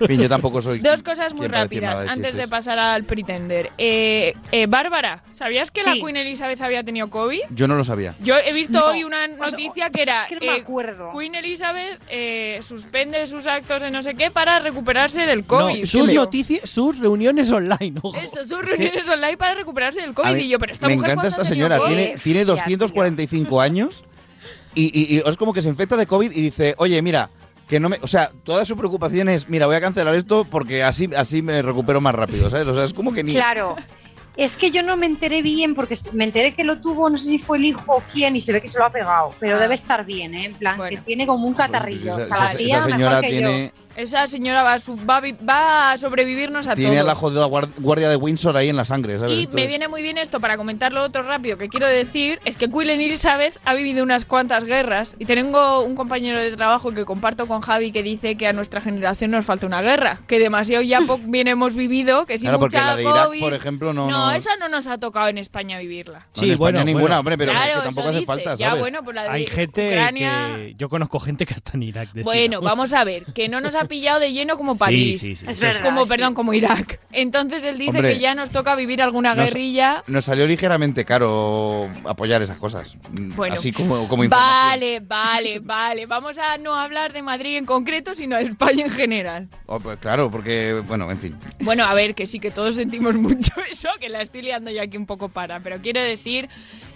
[0.00, 0.78] En fin, yo tampoco soy.
[0.80, 3.70] Dos cosas muy rápidas antes de pasar al Pretender.
[3.78, 5.92] Eh, eh, Bárbara, ¿sabías que la.
[5.94, 7.40] Queen Elizabeth había tenido COVID?
[7.50, 8.14] Yo no lo sabía.
[8.20, 10.58] Yo he visto No, hoy una o sea, noticia que era es que no me
[10.58, 11.10] eh, acuerdo.
[11.16, 15.84] Queen Elizabeth eh, suspende sus actos de no sé qué para recuperarse del No, COVID.
[15.84, 17.98] sus noticias, sus reuniones online.
[18.02, 18.18] ojo.
[18.18, 20.34] Eso, sus reuniones online para recuperarse del COVID.
[20.34, 21.78] mí Y yo, pero esta me mujer encanta ¿cuándo esta señora.
[21.78, 21.88] COVID?
[21.94, 22.76] Tiene, tiene Ya, tío.
[22.78, 24.04] 245 años
[24.74, 27.28] y, y- y es como que se infecta de COVID y dice, oye, mira,
[27.72, 27.98] que no me.
[28.02, 31.62] O sea, toda su preocupación es, mira, voy a cancelar esto porque así, así me
[31.62, 32.68] recupero más rápido, ¿sabes?
[32.68, 33.32] O sea, es como que ni.
[33.32, 33.76] Claro.
[34.36, 37.28] Es que yo no me enteré bien porque me enteré que lo tuvo, no sé
[37.28, 39.34] si fue el hijo o quién, y se ve que se lo ha pegado.
[39.40, 39.60] Pero Ah.
[39.60, 40.44] debe estar bien, ¿eh?
[40.46, 40.96] En plan, Bueno.
[40.98, 42.18] que tiene como un catarrillo.
[42.18, 44.96] Esa, o sea, la tía esa mejor señora que tiene, Esa señora va a, su-
[44.96, 47.06] va va a sobrevivirnos a tiene todos.
[47.06, 47.44] la jodida
[47.78, 49.32] guardia de Windsor ahí en la sangre, ¿sabes?
[49.34, 52.40] Y Esto me es- viene muy bien esto para comentarlo otro rápido que quiero decir
[52.44, 56.92] es que Queen Elizabeth ha vivido unas cuantas guerras y tengo un compañero de trabajo
[56.92, 60.38] que comparto con Javi que dice que a nuestra generación nos falta una guerra, que
[60.38, 63.54] demasiado ya bien hemos vivido, que sin Claro, porque mucha la de Irak, COVID- por
[63.54, 64.10] ejemplo, no.
[64.10, 66.20] no, no- esa no nos ha tocado en España vivirla.
[66.20, 67.18] no, Sí, en España bueno, ninguna, bueno.
[67.20, 68.26] hombre, pero claro, que tampoco hace dice.
[68.26, 68.80] falta, Ya ¿sabes?
[68.80, 70.52] bueno, pues la de Hay gente Ucrania...
[70.56, 72.04] que yo conozco gente que está en Irak.
[72.12, 72.24] destinado.
[72.24, 75.20] Bueno, vamos a ver, que no nos ha pillado de lleno como París.
[75.20, 75.46] Sí, sí, sí.
[75.48, 75.82] Es verdad.
[75.82, 77.00] Como, perdón, como Irak.
[77.12, 80.02] Entonces él dice Hombre, que ya nos toca vivir alguna nos- guerrilla.
[80.06, 82.96] Nos salió ligeramente caro apoyar esas cosas.
[83.12, 84.28] Bueno, Así como, como.
[84.28, 86.06] Vale, vale, vale.
[86.06, 89.48] Vamos a no hablar de Madrid en concreto, sino de España en general.
[89.66, 91.36] Oh, pues claro, porque, bueno, en fin.
[91.60, 94.82] Bueno, a ver, que sí que todos sentimos mucho eso, que la estoy liando yo
[94.82, 95.60] aquí un poco para.
[95.60, 96.48] Pero quiero decir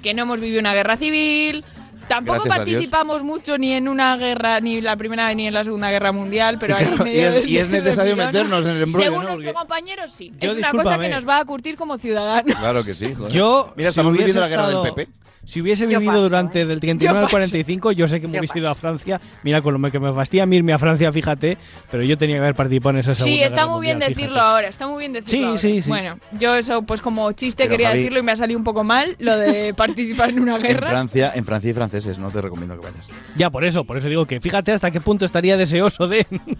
[0.02, 1.64] que no hemos vivido una guerra civil.
[2.08, 5.64] Tampoco Gracias participamos mucho ni en una guerra, ni en la Primera ni en la
[5.64, 8.16] Segunda Guerra Mundial, pero Y, ahí en claro, y medio es, del- y es necesario
[8.16, 9.30] meternos en el embrollo, Según ¿no?
[9.30, 10.32] nuestro Porque- compañero, sí.
[10.40, 12.56] Yo, es una cosa que nos va a curtir como ciudadanos.
[12.56, 13.32] Claro que sí, joder.
[13.32, 15.12] Yo, Mira, si estamos viviendo la guerra estado- del PP.
[15.46, 16.66] Si hubiese Yo vivido paso, durante ¿eh?
[16.66, 17.30] del 39 al paso.
[17.30, 18.74] 45, yo sé que me Yo hubiese ido a.
[18.74, 19.20] Francia.
[19.42, 21.56] Mira, con lo que me fastidia a mí irme a Francia, fíjate.
[21.90, 24.10] Pero yo tenía que haber participado en esa segunda Sí, está Guerra muy bien Mundial,
[24.10, 24.50] decirlo fíjate.
[24.50, 25.58] ahora, está muy bien decirlo Sí, ahora.
[25.58, 25.88] sí, sí.
[25.88, 28.64] Bueno, yo eso pues como chiste Pero, quería Javi, decirlo y me ha salido un
[28.64, 30.88] poco mal lo de participar en una En guerra.
[30.88, 33.06] Francia, en Francia y franceses, no te recomiendo que vayas.
[33.36, 36.26] Ya, por eso, por eso digo que fíjate hasta qué punto estaría deseoso de.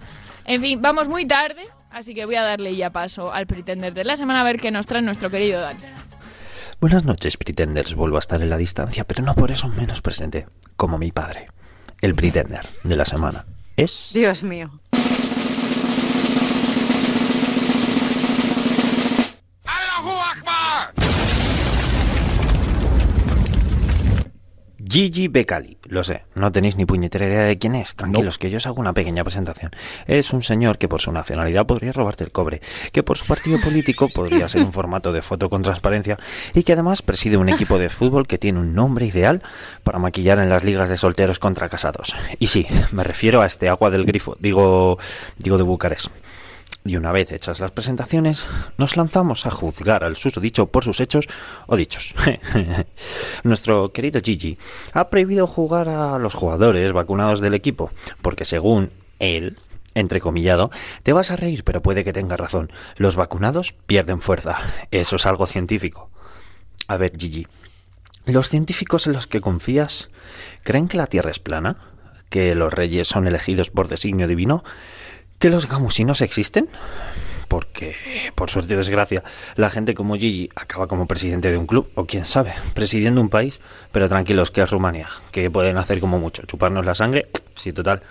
[0.49, 4.05] En fin, vamos muy tarde, así que voy a darle ya paso al Pretender de
[4.05, 5.81] la semana a ver qué nos trae nuestro querido Dani.
[6.79, 7.95] Buenas noches, Pretenders.
[7.95, 11.49] Vuelvo a estar en la distancia, pero no por eso menos presente, como mi padre.
[12.03, 14.11] El Pretender de la semana es...
[14.13, 14.81] Dios mío.
[24.97, 27.97] Gigi Becali, lo sé, no tenéis ni puñetera idea de quién es.
[27.97, 29.73] Tranquilos, que yo os hago una pequeña presentación.
[30.07, 33.61] Es un señor que por su nacionalidad podría robarte el cobre, que por su partido
[33.61, 36.19] político podría ser un formato de foto con transparencia
[36.55, 39.43] y que además preside un equipo de fútbol que tiene un nombre ideal
[39.85, 42.17] para maquillar en las ligas de solteros contra casados.
[42.39, 44.97] Y sí, me refiero a este agua del grifo, digo,
[45.37, 46.09] digo de Bucarest.
[46.87, 48.47] Y una vez hechas las presentaciones,
[48.79, 51.27] nos lanzamos a juzgar al susodicho por sus hechos
[51.67, 52.15] o dichos.
[53.43, 54.57] Nuestro querido Gigi
[54.93, 57.91] ha prohibido jugar a los jugadores vacunados del equipo,
[58.23, 59.59] porque según él,
[59.95, 60.71] entrecomillado,
[61.03, 62.71] te vas a reír, pero puede que tenga razón.
[62.97, 64.57] Los vacunados pierden fuerza.
[64.93, 66.11] Eso es algo científico.
[66.87, 67.49] A ver, Gigi,
[68.27, 70.09] ¿los científicos en los que confías
[70.63, 71.79] creen que la Tierra es plana?
[72.31, 74.63] ¿Que los reyes son elegidos por designio divino?
[75.39, 76.69] ¿Que los gamusinos existen?
[77.47, 77.95] Porque,
[78.35, 79.23] por suerte o desgracia,
[79.55, 83.29] la gente como Gigi acaba como presidente de un club, o quién sabe, presidiendo un
[83.29, 83.61] país,
[83.93, 88.03] pero tranquilos, que es Rumanía, que pueden hacer como mucho, chuparnos la sangre, sí, total.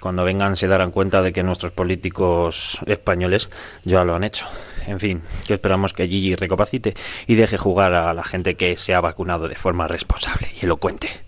[0.00, 3.48] Cuando vengan se darán cuenta de que nuestros políticos españoles
[3.82, 4.46] ya lo han hecho.
[4.86, 6.94] En fin, que esperamos que Gigi recapacite
[7.26, 11.23] y deje jugar a la gente que se ha vacunado de forma responsable y elocuente.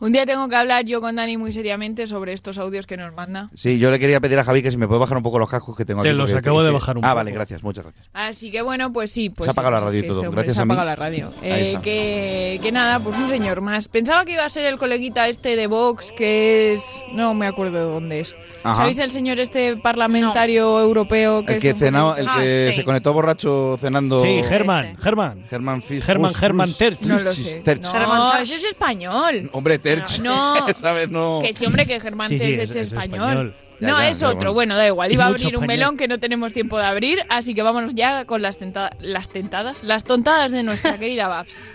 [0.00, 3.14] Un día tengo que hablar yo con Dani muy seriamente sobre estos audios que nos
[3.14, 3.50] manda.
[3.54, 5.50] Sí, yo le quería pedir a Javi que si me puede bajar un poco los
[5.50, 6.16] cascos que tengo Te aquí.
[6.16, 7.16] los porque acabo estoy- de bajar un Ah, poco.
[7.16, 8.08] vale, gracias, muchas gracias.
[8.14, 9.28] Así que bueno, pues sí.
[9.28, 10.64] Pues Se ha apagado sí, la radio es y todo, este gracias se ha a
[10.64, 10.72] mí.
[10.72, 11.30] apagado la radio.
[11.42, 13.88] Eh, que, que nada, pues un señor más.
[13.88, 17.04] Pensaba que iba a ser el coleguita este de Vox, que es...
[17.12, 18.34] No me acuerdo de dónde es.
[18.62, 18.76] Ajá.
[18.76, 22.84] ¿Sabéis el señor este parlamentario europeo que El es que, cenaba, poquito- el que se
[22.84, 24.22] conectó borracho cenando.
[24.22, 25.44] Sí, Germán, Germán.
[25.50, 27.02] Germán Germán, Germán Terch.
[27.02, 27.60] No lo sé.
[27.62, 27.82] Terch.
[27.82, 29.50] No, ese es español.
[29.52, 29.89] Hombre, Terch.
[30.22, 30.68] No.
[30.68, 31.40] Esta vez no.
[31.42, 33.20] Que sí, hombre, que Germán Sí, sí, Terch es- es, es español.
[33.28, 33.54] español.
[33.80, 34.52] Ya, No, ya, es otro.
[34.52, 34.52] bueno.
[34.52, 35.10] Bueno, da igual.
[35.12, 38.26] Iba a abrir un melón que no tenemos tiempo de abrir, así que vámonos ya
[38.26, 41.72] con las, tenta- las tentadas, las tontadas de nuestra querida Babs.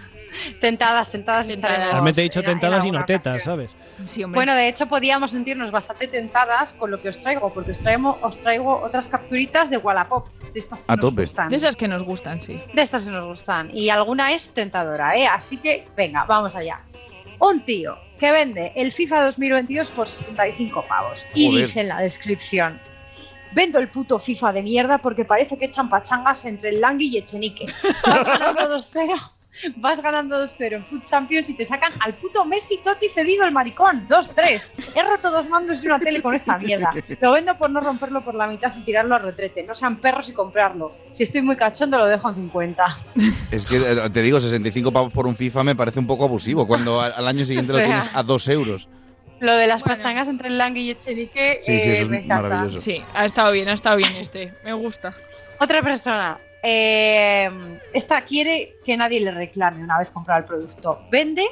[0.60, 3.54] Tentadas, tentadas, estaremos Realmente he dicho en la- en tentadas y no tetas, ocasión.
[3.56, 3.76] ¿sabes?
[4.06, 4.24] Sí.
[4.26, 8.20] Bueno, de hecho podíamos sentirnos bastante tentadas con lo que os traigo, porque os traigo,
[8.22, 11.22] os traigo otras capturitas de Wallapop, de estas que A nos tope.
[11.24, 11.50] gustan.
[11.50, 12.62] de esas que nos gustan, sí.
[12.74, 13.72] De estas que nos gustan.
[13.76, 15.26] Y alguna es tentadora, ¿eh?
[15.26, 16.82] Así que, venga, vamos allá.
[17.40, 21.26] Un tío que vende el FIFA 2022 por 65 pavos.
[21.34, 21.66] Y Joder.
[21.66, 22.80] dice en la descripción:
[23.54, 27.18] Vendo el puto FIFA de mierda porque parece que echan pachangas entre el Langui y
[27.18, 27.66] Echenique.
[28.06, 29.35] Vas ganando 2-0.
[29.78, 33.52] Vas ganando 2-0 en Food Champions y te sacan al puto Messi Totti cedido el
[33.52, 34.08] maricón.
[34.08, 34.68] 2-3.
[34.96, 36.92] He roto dos mandos y una tele con esta mierda.
[37.20, 39.64] Lo vendo por no romperlo por la mitad y tirarlo al retrete.
[39.64, 40.96] No sean perros y comprarlo.
[41.12, 42.98] Si estoy muy cachondo, lo dejo en 50.
[43.52, 46.68] Es que eh, te digo, 65 pavos por un FIFA me parece un poco abusivo
[46.68, 48.90] cuando al, año siguiente O lo tienes a 2 euros.
[49.40, 52.18] Lo de las pachangas entre el Langui y Echenique Sí, sí, eh, eso es me
[52.18, 52.42] encanta.
[52.50, 52.84] maravilloso.
[52.84, 54.54] Sí, ha estado bien, ha estado bien este.
[54.64, 55.14] Me gusta.
[55.60, 56.40] Otra persona.
[56.68, 61.02] Eh, esta quiere que nadie le reclame una vez comprado el producto.
[61.12, 61.44] Vende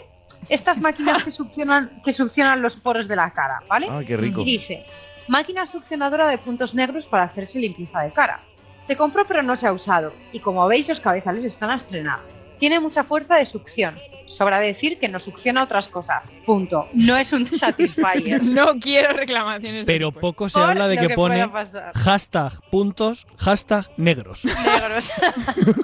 [0.49, 3.88] estas máquinas que succionan, que succionan los poros de la cara, ¿vale?
[3.91, 4.41] Ay, qué rico.
[4.41, 4.86] Y dice,
[5.28, 8.41] máquina succionadora de puntos negros para hacerse limpieza de cara.
[8.82, 12.19] Se compró pero no se ha usado y como veis los cabezales están a estrenar.
[12.58, 13.97] Tiene mucha fuerza de succión.
[14.25, 16.31] Sobra decir que no succiona otras cosas.
[16.45, 16.88] Punto.
[16.93, 18.41] No es un Satisfyer.
[18.43, 19.86] No quiero reclamaciones.
[19.86, 20.21] Pero después.
[20.21, 21.49] poco se Por habla de que, que pone
[21.95, 24.41] hashtag puntos, hashtag negros.
[24.45, 25.12] Negros.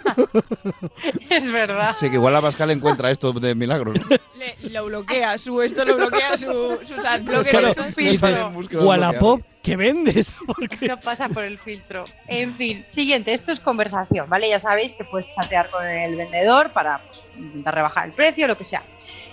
[1.29, 1.95] es verdad.
[1.99, 3.93] Sí, que igual la Pascal encuentra esto de milagro.
[3.93, 4.01] ¿no?
[4.37, 7.49] Le- lo bloquea, su esto lo bloquea su, sus adblockers.
[7.49, 9.39] Claro, estos.
[9.69, 10.37] ¿Qué vendes?
[10.47, 12.03] Porque No pasa por el filtro.
[12.27, 14.49] En fin, siguiente, esto es conversación, ¿vale?
[14.49, 18.57] Ya sabéis que puedes chatear con el vendedor para pues, intentar rebajar el precio, lo
[18.57, 18.81] que sea.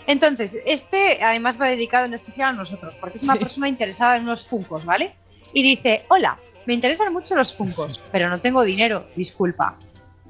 [0.06, 4.24] Entonces, este además va dedicado en especial a nosotros, porque es una persona interesada en
[4.24, 5.14] unos funcos, ¿vale?
[5.54, 9.78] Y dice, hola, me interesan mucho los funcos, pero no tengo dinero, disculpa.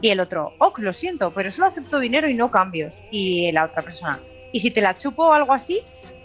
[0.00, 2.98] Y el otro, oh, lo siento, pero solo acepto dinero y no cambios.
[3.10, 4.20] Y la otra persona,
[4.52, 5.82] ¿y si te la chupo o algo así?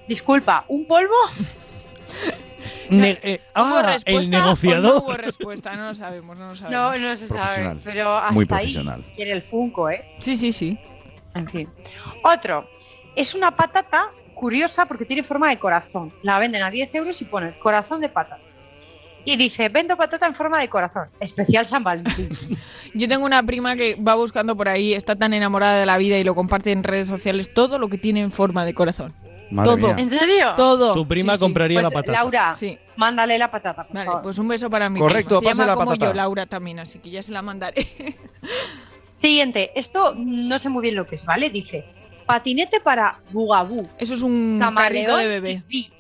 [0.08, 1.15] Disculpa, ¿un polvo?
[2.89, 6.50] ne- eh, ¿Hubo ah, respuesta el o No hubo respuesta, no lo sabemos, no lo
[6.52, 7.00] No, sabemos.
[7.00, 7.80] no se sabe, Profesional.
[7.84, 9.06] pero hasta Muy ahí profesional.
[9.15, 10.04] quiere el funko, ¿eh?
[10.20, 10.78] Sí, sí, sí.
[11.36, 11.70] En fin.
[12.24, 12.67] Otro.
[13.15, 16.13] Es una patata curiosa porque tiene forma de corazón.
[16.24, 18.39] La venden a 10 euros y pone corazón de patata.
[19.24, 21.08] Y dice, vendo patata en forma de corazón.
[21.20, 22.30] Especial San Valentín.
[22.96, 26.17] Yo tengo una prima que va buscando por ahí, está tan enamorada de la vida
[26.17, 29.13] y lo comparte en redes sociales, todo lo que tiene en forma de corazón.
[29.52, 29.88] Madre Todo.
[29.94, 29.96] mía.
[30.04, 30.54] ¿En serio?
[30.56, 30.94] Todo.
[30.94, 31.43] Tu prima Sí, sí.
[31.43, 32.20] compraría Pues, la patata.
[32.20, 32.78] Laura, Sí.
[32.95, 34.22] mándale la patata, por Vale, favor.
[34.24, 35.39] pues un beso para mi Correcto, prima.
[35.39, 36.06] Se pase llama la como patata.
[36.08, 37.88] yo, Laura también, así que ya se la mandaré.
[39.16, 39.72] Siguiente.
[39.76, 41.49] Esto no sé muy bien lo que es, ¿vale?
[41.49, 41.86] Dice,
[42.26, 43.88] patinete para bugabú.
[43.97, 45.64] Eso es un Camaleón carrito de bebé.
[45.70, 45.91] y.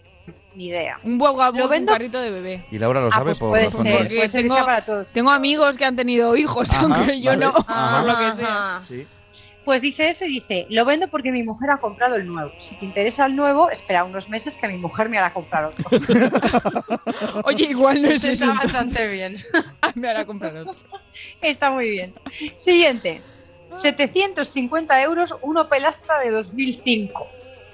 [0.53, 0.99] Ni idea.
[1.05, 2.65] Un guagabú Lo es un vendo- carrito de bebé.
[2.71, 4.55] Y Laura lo Ah, sabe pues por puede razón ser, de- puede ser que tengo-
[4.55, 5.13] sea para todos.
[5.13, 7.45] Tengo amigos que han tenido hijos, Ajá, aunque yo vale.
[7.45, 8.01] no, Ajá.
[8.03, 8.75] por lo que sea.
[8.77, 8.85] Ajá.
[8.85, 9.07] Sí.
[9.63, 12.51] Pues dice eso y dice, lo vendo porque mi mujer ha comprado el nuevo.
[12.57, 15.85] Si te interesa el nuevo, espera unos meses que mi mujer me hará comprar otro.
[17.43, 18.45] Oye, igual no es eso.
[18.45, 19.43] Está bastante bien.
[19.95, 20.75] Me hará comprar otro.
[21.41, 22.13] Está muy bien.
[22.57, 23.21] Siguiente.
[23.75, 27.27] 750 euros, uno pelastra de 2005.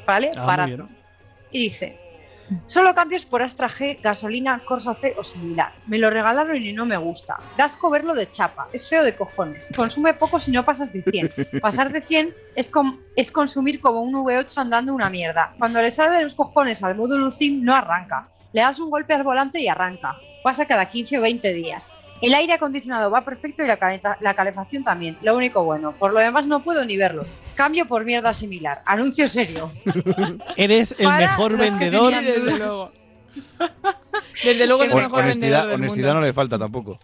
[0.05, 0.31] ¿Vale?
[0.35, 0.87] Ah, bien.
[1.51, 1.97] Y dice,
[2.65, 5.73] solo cambios por Astra G, gasolina, Corsa C o similar.
[5.87, 7.37] Me lo regalaron y no me gusta.
[7.57, 9.69] Da asco verlo de chapa, es feo de cojones.
[9.75, 11.31] Consume poco si no pasas de 100.
[11.61, 15.53] Pasar de 100 es, com- es consumir como un V8 andando una mierda.
[15.57, 18.29] Cuando le sale de los cojones al módulo ZIM no arranca.
[18.53, 20.15] Le das un golpe al volante y arranca.
[20.43, 21.91] Pasa cada 15 o 20 días.
[22.21, 25.17] El aire acondicionado va perfecto y la, caleta- la calefacción también.
[25.21, 25.91] Lo único bueno.
[25.91, 27.25] Por lo demás no puedo ni verlo.
[27.55, 28.81] Cambio por mierda similar.
[28.85, 29.69] Anuncio serio.
[30.57, 32.13] Eres el Para mejor vendedor.
[32.13, 32.91] Desde luego.
[34.43, 36.19] Desde luego es el mejor honestidad vendedor del honestidad mundo.
[36.21, 36.99] no le falta tampoco.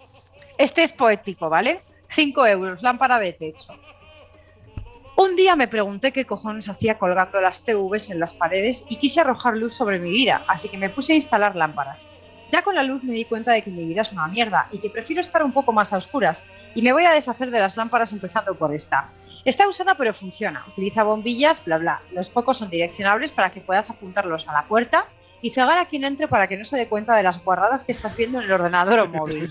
[0.58, 1.82] Este es poético, ¿vale?
[2.10, 3.74] 5 euros, lámpara de techo.
[5.16, 9.22] Un día me pregunté qué cojones hacía colgando las TVs en las paredes y quise
[9.22, 12.08] arrojar luz sobre mi vida, así que me puse a instalar lámparas.
[12.54, 14.78] Ya con la luz me di cuenta de que mi vida es una mierda y
[14.78, 16.46] que prefiero estar un poco más a oscuras
[16.76, 19.10] y me voy a deshacer de las lámparas empezando por esta.
[19.44, 20.64] Está usada pero funciona.
[20.68, 22.02] Utiliza bombillas, bla bla.
[22.12, 25.08] Los focos son direccionables para que puedas apuntarlos a la puerta
[25.42, 27.92] y cegar a quien entre para que no se dé cuenta de las guarradas que
[27.92, 29.50] estás viendo en el ordenador o móvil.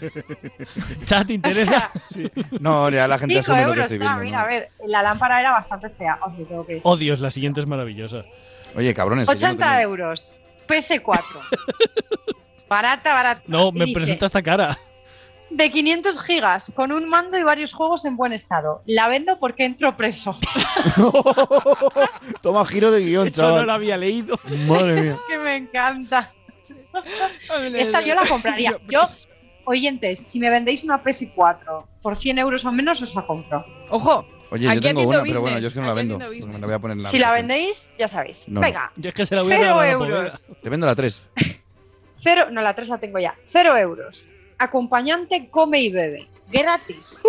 [1.05, 1.91] Chat, ¿te interesa?
[2.61, 4.19] No, ya la gente 5 asume lo que euros, estoy viendo.
[4.23, 4.45] mira, ¿no?
[4.45, 6.83] a ver, la lámpara era bastante fea, os lo tengo que decir.
[6.85, 8.23] Oh, Dios, la siguiente es maravillosa.
[8.77, 9.29] Oye, cabrones.
[9.29, 10.37] que yo no 80 tengo- euros,
[10.69, 11.25] PS4.
[12.73, 13.43] barata, barata.
[13.47, 14.77] No, me dice, presenta esta cara.
[15.51, 18.83] De 500 gigas, con un mando y varios juegos en buen estado.
[18.87, 20.39] La vendo porque entro preso.
[22.43, 23.67] Toma giro de guion, Eso no chaval.
[23.67, 24.39] lo había leído.
[24.67, 25.19] Madre mía.
[25.29, 26.33] que me encanta.
[27.75, 28.79] Esta yo la compraría.
[28.89, 29.03] Yo,
[29.65, 33.65] oyentes, si me vendéis una PS4 por 100 euros o menos, os la compro.
[33.91, 36.19] Ojo, Oye, yo tengo una, pero bueno, yo es que no la vendo.
[36.19, 38.47] Me la voy a poner en la Si la vendéis, ya sabéis.
[38.49, 38.61] No, no.
[38.61, 40.47] Venga, Yo es que se la voy a Cero euros.
[40.63, 41.29] Te vendo la 3.
[42.25, 43.35] Cero, no, la 3 la tengo ya.
[43.43, 44.25] Cero euros.
[44.57, 46.29] Acompañante come y bebe.
[46.53, 47.21] Gratis.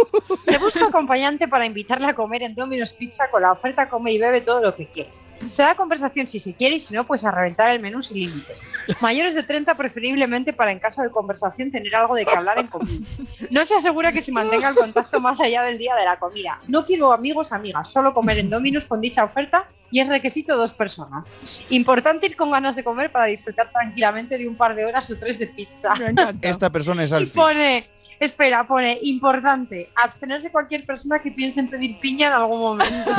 [0.42, 4.18] Se busca acompañante para invitarle a comer en Domino's Pizza con la oferta come y
[4.20, 5.24] bebe todo lo que quieres.
[5.52, 8.20] Se da conversación si se quiere y si no, pues a reventar el menú sin
[8.20, 8.62] límites.
[9.02, 12.68] Mayores de 30 preferiblemente para en caso de conversación tener algo de que hablar en
[12.68, 13.06] común.
[13.50, 16.60] No se asegura que se mantenga el contacto más allá del día de la comida.
[16.68, 20.74] No quiero amigos, amigas, solo comer en Domino's con dicha oferta y es requisito dos
[20.74, 21.32] personas.
[21.70, 25.16] Importante ir con ganas de comer para disfrutar tranquilamente de un par de horas o
[25.18, 25.94] tres de pizza.
[25.96, 26.50] me encanta.
[26.50, 27.34] Esta persona es Y Alfie.
[27.36, 33.11] pone, espera, pone, importante, abstenerse cualquier persona que piense en pedir piña en algún momento.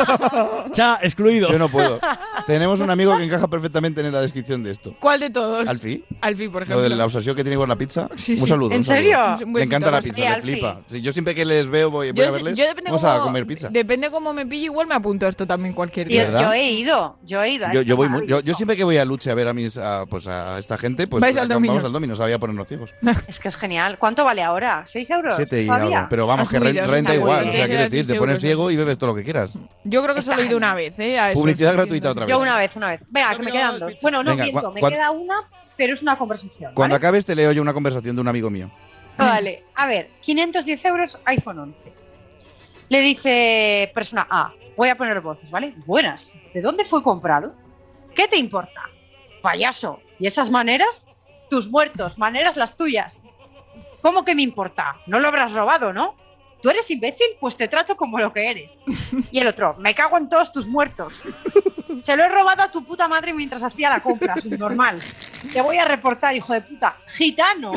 [0.73, 1.51] Cha, excluido.
[1.51, 1.99] Yo no puedo.
[2.47, 4.95] Tenemos un amigo que encaja perfectamente en la descripción de esto.
[5.01, 5.67] ¿Cuál de todos?
[5.69, 6.05] Alfie.
[6.21, 6.83] Alfie, por Lo ejemplo.
[6.83, 8.09] de la obsesión que tiene con la pizza.
[8.17, 8.47] Sí, un sí.
[8.47, 8.71] saludo.
[8.73, 9.03] ¿En un saludo.
[9.37, 9.47] serio?
[9.47, 10.81] Un Le encanta la pizza, Sí, le flipa.
[10.89, 12.59] Sí, yo siempre que les veo voy, voy Yo, a verles.
[12.59, 13.69] yo depende Vamos cómo, a comer pizza.
[13.71, 16.25] Depende cómo me pille, igual me apunto a esto también cualquier día.
[16.25, 16.41] ¿Verdad?
[16.43, 17.67] yo he ido, yo he ido.
[17.67, 18.57] a Yo, esto yo voy mu- yo, yo maravilloso.
[18.57, 21.21] siempre que voy a Luche a ver a mis a, pues a esta gente, pues
[21.21, 22.95] Vais al vamos al Domino's, a ponernos ciegos.
[23.29, 23.99] Es que es genial.
[23.99, 24.85] ¿Cuánto vale ahora?
[24.87, 25.37] ¿6 euros?
[25.37, 25.84] Siete y ¿Todavía?
[26.09, 27.49] Pero vamos, que renta igual.
[27.49, 29.55] O sea, quiero decir, te pones ciego y bebes todo lo que quieras.
[29.85, 31.19] Yo creo que solo he ido una vez, ¿eh?
[31.19, 32.31] A Publicidad gratuita otra vez.
[32.31, 33.01] Yo una vez, una vez.
[33.09, 33.99] Venga, que me quedan dos.
[34.01, 35.37] Bueno, no, Venga, miento, me queda una,
[35.77, 36.73] pero es una conversación.
[36.75, 38.71] Cuando acabes te leo yo una conversación de un amigo mío.
[39.17, 41.93] Vale, a ver, 510 euros iPhone 11.
[42.89, 45.75] Le dice persona A, voy a poner voces, ¿vale?
[45.87, 47.55] Buenas, ¿de dónde fue comprado?
[48.15, 48.83] ¿Qué te importa?
[49.41, 51.07] Payaso, ¿y esas maneras?
[51.49, 53.21] Tus muertos, maneras las tuyas.
[54.05, 54.99] ¿Cómo que me importa?
[55.07, 56.15] No lo habrás robado, ¿no?
[56.61, 57.27] ¿Tú eres imbécil?
[57.41, 58.83] Pues te trato como lo que eres.
[59.31, 61.23] Y el otro, me cago en todos tus muertos.
[62.01, 64.99] Se lo he robado a tu puta madre mientras hacía la compra, subnormal.
[65.51, 66.99] Te voy a reportar, hijo de puta.
[67.07, 67.73] Gitano.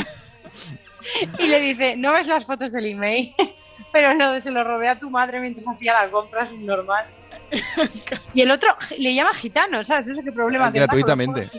[1.39, 3.33] Y le dice, ¿no ves las fotos del email?
[3.93, 7.05] Pero no, se lo robé a tu madre mientras hacía la compra, subnormal.
[8.33, 10.05] Y el otro le llama gitano, ¿sabes?
[10.07, 11.49] No sé qué problema los Gratuitamente.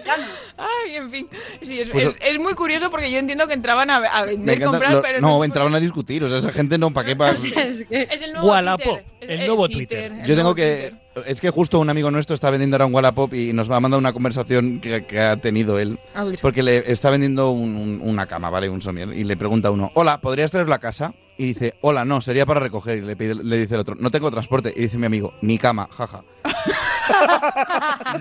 [0.57, 1.29] Ay, en fin.
[1.63, 4.71] Sí, es, Pues- es- es muy curioso porque yo entiendo que entraban a, vender, encanta-
[4.71, 6.23] comprar, lo- pero no, sé entraban a discutir.
[6.25, 7.17] O sea, esa gente no, ¿para qué?
[7.17, 7.41] pa- Es
[7.85, 9.05] que- por- Es el nuevo Twitter.
[9.21, 10.13] El nuevo Twitter.
[10.13, 10.91] el Yo tengo que.
[10.91, 11.08] Twitter.
[11.27, 13.81] Es que justo un amigo nuestro está vendiendo ahora un Wallapop y nos va a
[13.81, 15.99] mandar una conversación que, que ha tenido él.
[16.15, 16.39] A ver.
[16.41, 18.69] Porque le está vendiendo un- un- una cama, ¿vale?
[18.69, 19.13] Un somier.
[19.13, 21.15] Y le pregunta a uno, hola, ¿podrías traer la casa?
[21.37, 22.99] Y dice, hola, no, sería para recoger.
[22.99, 24.73] Y le, pide- le dice el otro, no tengo transporte.
[24.77, 26.23] Y dice mi amigo, ni cama, jaja.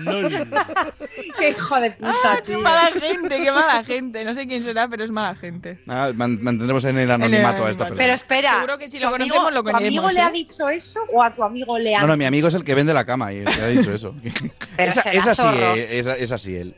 [0.00, 0.48] Lol.
[1.38, 4.24] Qué hijo de puta, Ah, qué mala gente, qué mala gente.
[4.24, 5.78] No sé quién será, pero es mala gente.
[5.86, 7.98] Man- mantendremos en el anonimato a esta persona.
[8.00, 10.22] Pero espera, Seguro que si lo ¿tu amigo- conocemos, lo ¿Tu amigo conocemos, le ¿eh?
[10.24, 12.64] ha dicho eso o a tu amigo le ha No, no, mi amigo es el
[12.64, 14.14] que vende la cama y le ha dicho eso.
[14.76, 15.74] Pero esa, será es así, zorro.
[15.74, 16.74] eh, es, es así él.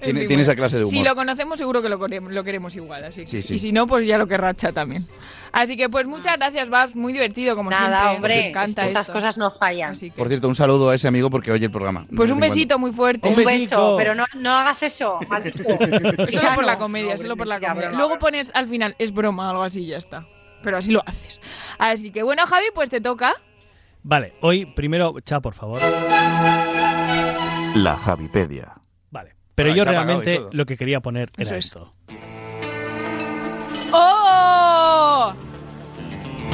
[0.00, 0.92] Tiene, tiene esa clase de humor.
[0.92, 3.04] Si lo conocemos, seguro que lo queremos, lo queremos igual.
[3.04, 3.54] Así que- Sí, sí.
[3.54, 5.06] Y si no, pues ya lo querrá Cha también.
[5.52, 6.94] Así que, pues muchas gracias, Babs.
[6.94, 8.16] Muy divertido, como Nada, siempre.
[8.16, 9.12] hombre, Me encanta estas esto.
[9.12, 9.92] cosas no fallan.
[9.92, 12.06] Así que- Por cierto, un saludo a ese amigo porque oye el programa.
[12.14, 13.28] Pues un besito muy fuerte.
[13.28, 15.18] Un beso, pero no, no hagas eso.
[16.30, 17.90] Solo por la comedia, no, solo por la comedia.
[17.90, 20.26] Luego pones al final, es broma o algo así y ya está.
[20.62, 21.40] Pero así lo haces.
[21.78, 23.34] Así que bueno, Javi, pues te toca.
[24.02, 25.80] Vale, hoy primero, Cha, por favor.
[27.74, 28.74] La Javipedia.
[29.58, 31.64] Pero Ah, yo y realmente lo que quería poner Eso era es.
[31.64, 31.92] esto.
[33.92, 35.32] ¡Oh!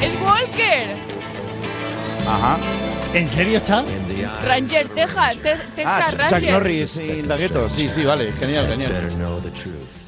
[0.01, 0.95] ¡Es Walker!
[2.27, 2.57] Ajá.
[3.13, 3.83] ¿En serio, Cha?
[4.43, 6.51] Ranger Texas, Te- Texas Ah, Ch- Chuck Ranger.
[6.53, 7.69] Norris the ghetto.
[7.69, 8.31] Sí, sí, vale.
[8.39, 9.07] Genial, genial.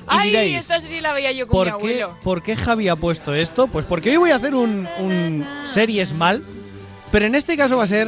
[0.08, 2.18] Ay, diréis, esta serie la veía yo con mi ¿Por qué, abuelo.
[2.24, 3.68] ¿Por qué Javi ha puesto esto?
[3.68, 6.44] Pues porque hoy voy a hacer un, un series mal,
[7.12, 8.08] pero en este caso va a ser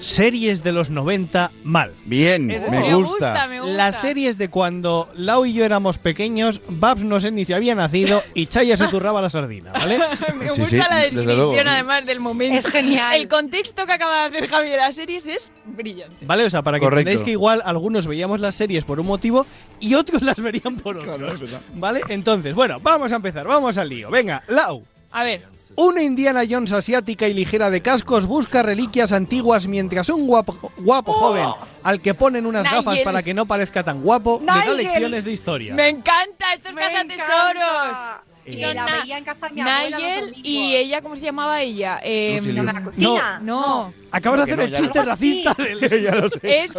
[0.00, 1.92] series de los 90 mal.
[2.04, 3.30] Bien, me, Me gusta.
[3.30, 3.74] gusta, me gusta.
[3.76, 7.74] Las series de cuando Lau y yo éramos pequeños, Babs no sé ni si había
[7.74, 9.98] nacido y Chaya se zurraba la sardina, ¿vale?
[10.38, 12.58] Me Sí, gusta sí, la descripción además del momento.
[12.58, 13.14] Es genial.
[13.16, 16.16] El contexto que acaba de hacer Javi de las series es brillante.
[16.26, 16.44] ¿Vale?
[16.44, 17.00] O sea, para que Correcto.
[17.00, 19.46] entendáis que igual algunos veíamos las series por un motivo
[19.80, 21.16] y otros las verían por otro.
[21.16, 21.34] Claro.
[21.74, 22.00] ¿Vale?
[22.08, 24.10] Entonces, bueno, vamos a empezar, vamos al lío.
[24.10, 24.84] Venga, Lau.
[25.16, 25.46] A ver,
[25.76, 31.12] Una Indiana Jones asiática y ligera de cascos busca reliquias antiguas mientras un guapo, guapo
[31.12, 31.46] joven
[31.84, 32.78] al que ponen unas Nigel.
[32.84, 35.74] gafas para que no parezca tan guapo le da lecciones de historia.
[35.74, 37.90] me encanta estos Me cazatesoros.
[37.90, 38.22] encanta.
[38.46, 41.24] Y son la veía en casa de mi abuela los Nigel y ella, ¿cómo se
[41.24, 41.98] llamaba ella?
[42.02, 42.40] Eh.
[42.44, 43.38] ¿La cocina?
[43.42, 46.02] no, Acabas de hacer no, el chiste racista del...
[46.02, 46.38] ya lo sé.
[46.42, 46.72] es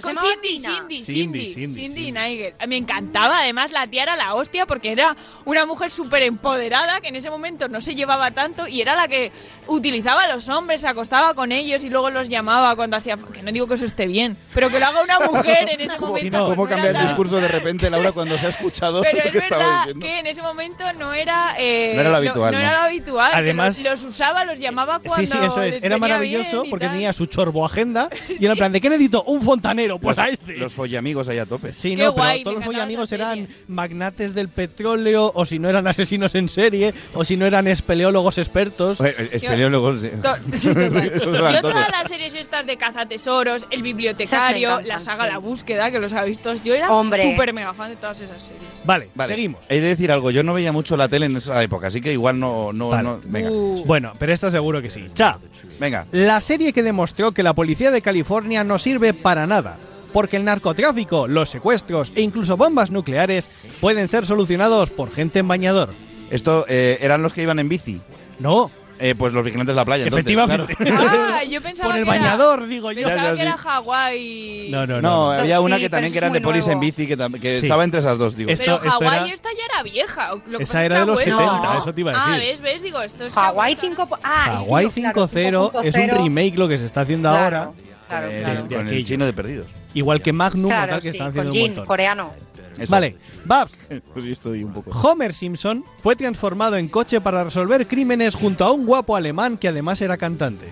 [0.00, 0.48] con, eh, ¿No con Cindy?
[0.48, 2.08] Cindy, Cindy, Cindy, Cindy, Cindy, Cindy.
[2.08, 2.54] y Nigel.
[2.68, 7.08] Me encantaba, además la tía era la hostia porque era una mujer súper empoderada que
[7.08, 9.32] en ese momento no se llevaba tanto y era la que
[9.66, 13.16] utilizaba a los hombres, se acostaba con ellos y luego los llamaba cuando hacía...
[13.32, 15.96] Que no digo que eso esté bien, pero que lo haga una mujer en ese
[15.98, 16.38] ¿Cómo, momento.
[16.38, 19.02] no, pues cómo no era cambia el discurso de repente, Laura, cuando se ha escuchado
[19.02, 21.54] Pero lo es que estaba verdad que en ese momento no era...
[21.58, 22.64] eh, No era lo habitual, No, ¿no?
[22.64, 23.30] era lo habitual.
[23.30, 25.82] que Además- los, los usaba, los llamaba cuando Sí, sí, eso es.
[25.82, 26.94] Era maravilloso porque tal.
[26.94, 29.22] tenía su chorbo agenda y era en plan, ¿de qué necesito?
[29.24, 30.56] Un fontanero, pues a este.
[30.56, 31.72] Los follamigos ahí a tope.
[31.72, 35.44] Sí, Qué no, guay, pero todos los encantaba amigos esa eran magnates del petróleo, o
[35.44, 39.00] si no eran asesinos en serie, o si no eran espeleólogos expertos.
[39.00, 40.08] Oye, espeleólogos, sí.
[40.22, 40.96] To- sí, total.
[41.14, 45.30] Esos eran Yo todas las series estas de cazatesoros, el bibliotecario, la encantan, saga sí.
[45.32, 47.22] La Búsqueda, que los ha visto, yo era Hombre.
[47.22, 48.62] súper mega fan de todas esas series.
[48.84, 49.60] Vale, Vale, seguimos.
[49.68, 52.12] He de decir algo, yo no veía mucho la tele en esa época, así que
[52.12, 52.72] igual no.
[52.72, 53.02] no, Vale.
[53.02, 55.04] no- venga, Uh, Bueno, pero esta seguro que sí.
[55.14, 55.38] Cha,
[55.78, 56.06] venga.
[56.12, 59.71] la serie que demostró que la policía de California no sirve para nada.
[60.12, 63.48] Porque el narcotráfico, los secuestros e incluso bombas nucleares
[63.80, 65.94] pueden ser solucionados por gente en bañador.
[66.30, 68.00] Esto eh, eran los que iban en bici.
[68.38, 70.76] No, Eh, pues los vigilantes de la playa, entonces, efectivamente.
[71.32, 73.08] Ah, yo pensaba por el que era- bañador, digo yo.
[73.08, 73.56] Pensaba que era.
[73.56, 74.68] Hawái.
[74.70, 75.00] No, no, no.
[75.00, 77.66] No, había Sí, una que también que eran de polis en bici, que, que Sí.
[77.66, 78.50] estaba entre esas dos, digo.
[78.56, 80.30] Pero Hawái era- esta ya era vieja.
[80.46, 82.50] Lo que Esa era de los abuelo- 70, eso te iba a Ah, decir.
[82.52, 84.08] ves, ves, digo, esto es Hawái abuelo- 5.
[84.22, 86.16] Ah, claro, 5.0 es un 5.0.
[86.22, 87.72] remake lo que se está haciendo Claro, ahora.
[88.08, 88.66] Claro, Eh, claro.
[88.68, 89.66] con el chino de perdidos.
[89.94, 91.86] Igual que Magnum o Claro, tal, que sí, están con haciendo un Jin, montón.
[91.86, 92.34] coreano.
[92.78, 92.90] Eso.
[92.90, 93.76] Vale, Babs,
[94.14, 94.90] Pues yo estoy un poco.
[94.90, 99.68] Homer Simpson fue transformado en coche para resolver crímenes junto a un guapo alemán que
[99.68, 100.68] además era cantante.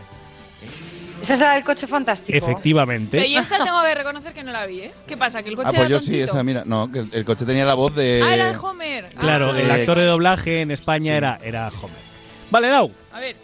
[1.23, 2.33] Ese es el coche fantástico.
[2.33, 3.31] Pero Efectivamente.
[3.31, 4.93] yo esta tengo que reconocer que no la vi, ¿eh?
[5.07, 5.43] ¿Qué pasa?
[5.43, 6.25] ¿Que el coche Ah, pues era yo sí, tontito?
[6.33, 6.63] esa, mira.
[6.65, 8.23] No, que el, el coche tenía la voz de.
[8.25, 9.11] Ah, era Homer.
[9.19, 9.61] Claro, Ah.
[9.61, 11.99] el actor de doblaje en España era, era Homer.
[12.51, 13.37] Vale, Lau, A ver,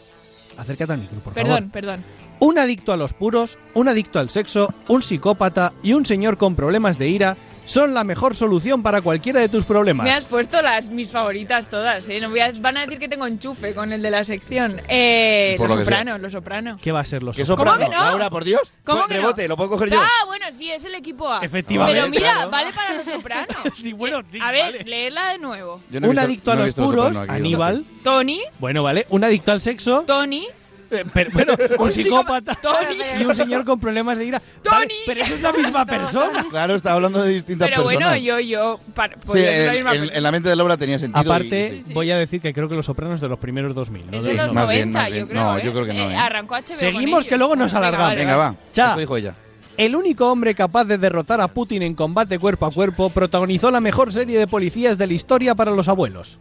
[0.56, 1.70] acércate al micro, por perdón, favor.
[1.70, 2.04] perdón.
[2.38, 6.54] Un adicto a los puros, un adicto al sexo, un psicópata y un señor con
[6.54, 7.36] problemas de ira
[7.66, 10.04] son la mejor solución para cualquiera de tus problemas.
[10.04, 12.20] Me has puesto las mis favoritas todas, ¿eh?
[12.20, 14.80] No voy a- van a decir que tengo enchufe con el de la sección.
[14.88, 16.80] Eh, los lo sopranos, los sopranos.
[16.80, 17.74] ¿Qué va a ser los ¿Qué sopranos?
[17.74, 17.90] soprano?
[17.92, 18.04] que no?
[18.10, 18.72] Laura, por Dios.
[18.84, 19.20] ¿Cómo Pues que no?
[19.22, 20.00] rebote, lo puedo coger yo.
[20.00, 21.40] Ah, bueno, sí, es el equipo A.
[21.44, 22.50] Efectivamente, Pero mira, claro.
[22.50, 23.56] vale para los sopranos.
[23.82, 24.84] Sí, bueno, sí, a ver, vale.
[24.84, 25.80] leerla de nuevo.
[25.90, 27.84] No un visto- adicto a no los puros, Aníbal.
[28.02, 29.06] Tony, Bueno, vale.
[29.10, 30.46] Un adicto al sexo, Tony,
[30.90, 32.98] eh, pero, bueno, un psicópata Tony.
[33.20, 34.40] y un señor con problemas de ira.
[34.62, 34.76] Tony.
[34.76, 36.44] Vale, pero eso es la misma persona.
[36.50, 38.10] Claro, está hablando de distintas Pero personas.
[38.10, 38.80] bueno, yo, yo.
[38.94, 41.20] Para, Sí, ser la en, misma en- en la mente de Laura tenía sentido.
[41.32, 41.92] Aparte, y sí.
[41.92, 44.10] voy a decir que creo que Los Sopranos de los primeros 2000.
[44.10, 44.16] ¿no?
[44.18, 45.42] Es De los los más 90, bien, más yo creo.
[45.42, 45.62] No, ¿eh?
[45.64, 46.16] yo creo que no, Eh.
[46.16, 46.66] Arrancó HBO.
[46.66, 47.24] con Seguimos, ellos.
[47.26, 48.08] que luego nos Venga, alargamos.
[48.08, 48.54] vale, Venga, va.
[48.72, 48.90] Cha.
[48.90, 49.34] Eso dijo ella.
[49.76, 53.80] El único hombre capaz de derrotar a Putin en combate cuerpo a cuerpo protagonizó la
[53.82, 56.38] mejor serie de policías de la historia para los abuelos.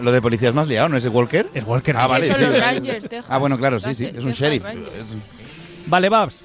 [0.00, 1.46] Lo de policías más liado, ¿no es el Walker?
[1.54, 1.96] Es Walker.
[1.96, 2.32] Ah, vale.
[2.32, 2.60] Sí, los.
[2.60, 3.26] Rangers, Texas.
[3.28, 4.06] Ah, bueno, claro, sí, sí.
[4.06, 4.64] Es un sheriff.
[4.64, 4.88] Rangers.
[4.94, 6.44] Es- Vale, Babs.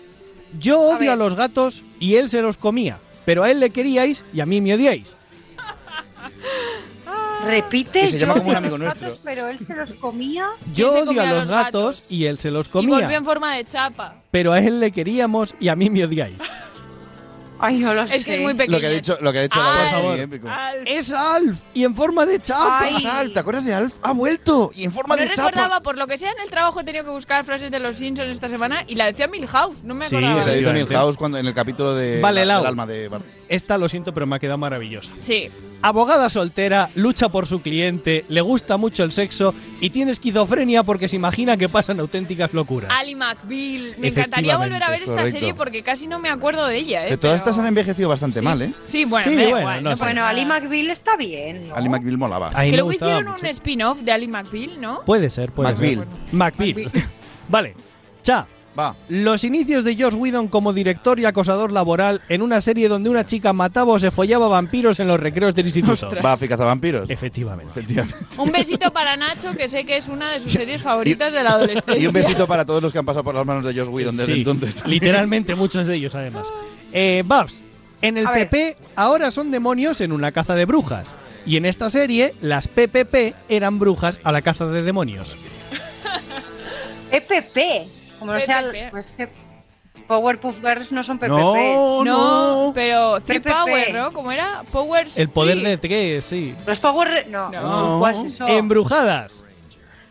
[0.58, 1.10] Yo A odio ver.
[1.12, 2.98] a los gatos y él se los comía.
[3.26, 5.16] Pero a él le queríais y a mí me odiáis.
[7.46, 8.08] Repite.
[8.08, 9.08] Se llama yo como un odio amigo los nuestro.
[9.08, 10.48] gatos, pero él se los comía.
[10.74, 12.04] Yo odio comía a los gatos, gatos?
[12.12, 13.22] y él se los Y volvió en comía.
[13.24, 14.16] forma de chapa.
[14.30, 16.38] Pero a él le queríamos y a mí me odiáis.
[17.64, 18.26] Ay, no lo Es sé.
[18.26, 18.78] que es muy pequeño.
[18.78, 20.50] Lo que ha dicho, lo que ha dicho la Alf, voz, épico.
[20.50, 20.82] Alf.
[20.86, 21.58] ¡Es Alf!
[21.76, 22.80] Y en forma de chapa.
[22.82, 22.96] Ay.
[22.98, 23.94] Es Alf, ¿te acuerdas de Alf?
[24.02, 25.50] Ha vuelto y en forma No de chapa.
[25.50, 27.98] recordaba, por lo que sea en el trabajo he tenido que buscar frases de los
[27.98, 30.34] Simpsons esta semana y la decía Milhouse, no me Sí, acordaba.
[30.36, 30.90] Le hizo Efectivamente.
[30.90, 33.26] Milhouse cuando en el capítulo de Vale, la- del alma de Bart.
[33.48, 35.12] Esta lo siento, pero me ha quedado maravillosa.
[35.22, 35.50] Sí.
[35.84, 41.08] Abogada soltera, lucha por su cliente, le gusta mucho el sexo y tiene esquizofrenia porque
[41.08, 42.92] se imagina que pasan auténticas locuras.
[42.96, 43.96] Ali McBeal.
[43.98, 45.32] Me encantaría volver a ver esta Correcto.
[45.32, 47.10] serie porque casi no me acuerdo de ella, ¿eh?
[47.10, 48.46] Que todas pero- estas han envejecido bastante Sí.
[48.46, 48.74] mal, ¿eh?
[48.86, 50.00] Sí, bueno, Sí, bueno, igual, no no sé.
[50.00, 50.26] pasa Bueno.
[50.28, 51.76] Ali McBeal está bien, ¿no?
[51.76, 52.50] Ali McBeal molaba.
[52.50, 53.40] A mí Que luego hicieron mucho.
[53.42, 55.02] un spin-off de Ali McBeal, ¿no?
[55.06, 55.96] Puede ser, puede McBeal.
[56.00, 56.08] ser.
[56.34, 56.92] McBeal.
[57.50, 57.76] vale.
[58.22, 58.48] Cha.
[58.78, 58.96] Va.
[59.10, 63.26] Los inicios de Josh Whedon como director y acosador laboral en una serie donde una
[63.26, 65.94] chica mataba o se follaba vampiros en los recreos del instituto.
[66.08, 66.24] Ostras.
[66.26, 67.10] Va a cazavampiros.
[67.10, 67.72] Efectivamente.
[67.72, 68.16] Efectivamente.
[68.38, 71.52] Un besito para Nacho, que sé que es una de sus series favoritas de la
[71.52, 71.98] adolescencia.
[71.98, 74.16] Y un besito para todos los que han pasado por las manos de Josh Whedon
[74.16, 74.76] desde Sí, entonces.
[74.76, 75.02] también.
[75.02, 76.48] Literalmente muchos de ellos, además.
[76.94, 77.62] Eh, Babs,
[78.02, 78.50] en el A ver.
[78.50, 81.14] PP ahora son demonios en una caza de brujas.
[81.46, 85.36] Y en esta serie, las PPP eran brujas a la caza de demonios.
[87.12, 87.88] EPP.
[88.22, 88.64] Como no sea.
[88.92, 89.28] Pues que
[90.08, 91.28] Powerpuff Girls no son PPP.
[91.30, 92.04] No, No,
[92.68, 92.72] no.
[92.74, 93.50] pero Three PPP.
[93.52, 94.14] Power, ¿no?
[94.14, 94.64] ¿Cómo era?
[94.72, 95.18] Powers.
[95.18, 96.56] El poder de tres, sí.
[96.66, 97.28] Los Power.
[97.30, 97.98] No, No.
[98.00, 98.48] ¿cuál es eso?
[98.48, 99.44] Embrujadas.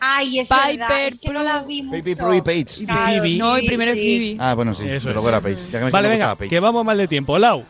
[0.02, 1.06] Ay, es Piper verdad.
[1.06, 1.98] Es que no la vi mucho.
[1.98, 2.84] Baby Prue Page.
[2.86, 3.36] Claro, Phoebe.
[3.36, 4.18] No, el sí, primero es sí.
[4.34, 4.36] Phoebe.
[4.50, 4.88] Ah, bueno, sí.
[4.88, 5.26] Eso pero es.
[5.26, 5.58] era Page.
[5.70, 7.38] Ya que me Vale, venga, que vamos mal de tiempo.
[7.38, 7.64] Lau,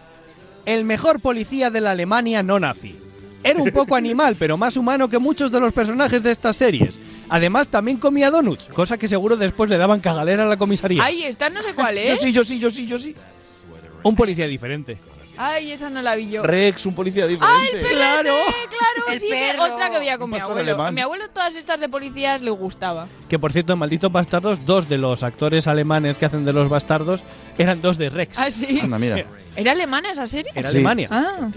[0.64, 2.97] el mejor policía de la Alemania no nazi.
[3.43, 7.01] Era un poco animal, pero más humano que muchos de los personajes de estas series.
[7.31, 11.03] Además, también comía donuts, cosa que seguro después le daban cagalera a la comisaría.
[11.03, 12.20] Ay, esta no sé cuál Yo es.
[12.20, 13.14] sí, yo sí, yo sí, yo sí.
[14.03, 14.99] Un policía diferente.
[15.43, 16.43] Ay, esa no la vi yo.
[16.43, 17.78] Rex, un policía ¡Ay, diferente.
[17.78, 17.91] PPP!
[17.93, 18.35] Claro.
[18.68, 19.64] Claro, El sí, perro.
[19.74, 20.61] otra que veía con Un mi abuelo.
[20.61, 20.89] alemán.
[20.89, 23.07] A mi abuelo todas estas de policías le gustaba.
[23.28, 26.68] Que por cierto, en Malditos Bastardos, dos de los actores alemanes que hacen de los
[26.68, 27.22] bastardos
[27.57, 28.39] eran dos de Rex.
[28.39, 28.81] Ah, sí.
[28.83, 29.24] Anda, mira.
[29.57, 30.53] ¿Era alemana esa serie?
[30.55, 30.76] Era Sí.
[30.76, 31.09] Alemania.
[31.11, 31.49] Ah.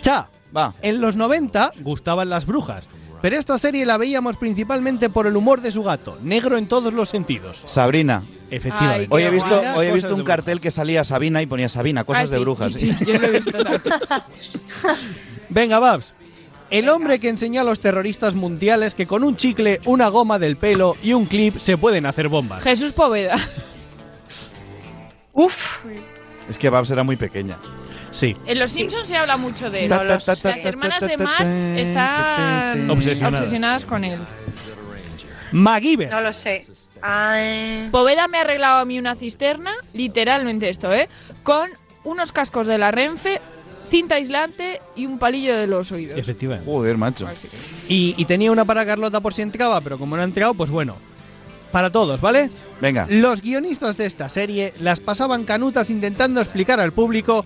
[0.00, 0.72] Cha, Va.
[0.80, 2.88] en los 90 gustaban las brujas.
[3.20, 6.92] Pero esta serie la veíamos principalmente por el humor de su gato, negro en todos
[6.94, 7.62] los sentidos.
[7.66, 8.22] Sabrina.
[8.50, 9.02] Efectivamente.
[9.02, 12.04] Ay, Hoy he visto, hoy he visto un cartel que salía Sabina y ponía Sabina,
[12.04, 12.72] cosas Ah, de brujas.
[12.74, 13.58] Sí, yo lo he visto.
[15.50, 16.14] Venga, Babs.
[16.70, 20.56] El hombre que enseña a los terroristas mundiales que con un chicle, una goma del
[20.56, 22.62] pelo y un clip se pueden hacer bombas.
[22.62, 23.36] Jesús Poveda.
[25.32, 25.78] Uf.
[26.48, 27.56] Es que Babs era muy pequeña.
[28.10, 28.36] Sí.
[28.46, 29.88] En Los Simpsons se habla mucho de él.
[29.90, 31.44] Ta, ta, ta, ta, Las hermanas de Marx
[31.76, 33.40] están Obsesionadas.
[33.40, 34.18] obsesionadas con él.
[35.52, 36.10] MacGyver.
[36.10, 36.66] No lo sé.
[37.00, 37.88] Ay.
[37.90, 41.08] Poveda me ha arreglado a mí una cisterna, literalmente esto, ¿eh?
[41.42, 41.70] Con
[42.04, 43.40] unos cascos de la Renfe,
[43.88, 46.18] cinta aislante y un palillo de los oídos.
[46.18, 46.70] Efectivamente.
[46.70, 47.26] Joder, macho.
[47.88, 50.70] Y, y tenía una para Carlota por si entraba, pero como no ha entrado, pues
[50.70, 50.96] bueno.
[51.72, 52.50] Para todos, ¿vale?
[52.80, 53.06] Venga.
[53.10, 57.44] Los guionistas de esta serie las pasaban canutas intentando explicar al público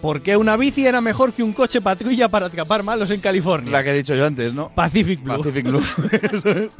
[0.00, 3.70] por qué una bici era mejor que un coche patrulla para atrapar malos en California.
[3.70, 4.70] La que he dicho yo antes, ¿no?
[4.70, 5.36] Pacific Blue.
[5.38, 5.82] Pacific Blue.
[6.32, 6.70] Eso es.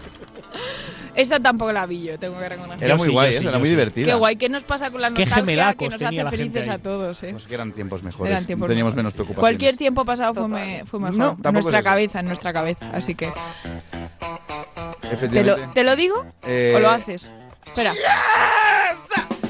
[1.14, 2.84] Esta tampoco la vi yo, tengo que reconocer.
[2.84, 3.42] Era muy sí, guay, yo ¿eh?
[3.42, 3.70] sí, era muy sí.
[3.70, 4.06] divertida.
[4.06, 7.28] Qué guay, ¿qué nos pasa con la nostalgia que nos hace felices a todos, eh?
[7.32, 8.30] Pues que eran tiempos mejores.
[8.30, 8.96] Eran tiempos Teníamos mejores.
[8.96, 9.40] menos preocupaciones.
[9.40, 11.16] Cualquier tiempo pasado fue, me- fue mejor.
[11.18, 12.90] No, en tampoco nuestra es cabeza, en nuestra cabeza.
[12.94, 13.26] Así que.
[13.26, 15.68] ¿Te lo, Efectivamente.
[15.74, 16.24] te lo digo?
[16.44, 17.30] Eh, ¿O lo haces?
[17.66, 17.92] Espera.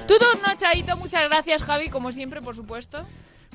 [0.09, 0.97] Tu turno, Chaito.
[0.97, 3.05] Muchas gracias, Javi, como siempre, por supuesto.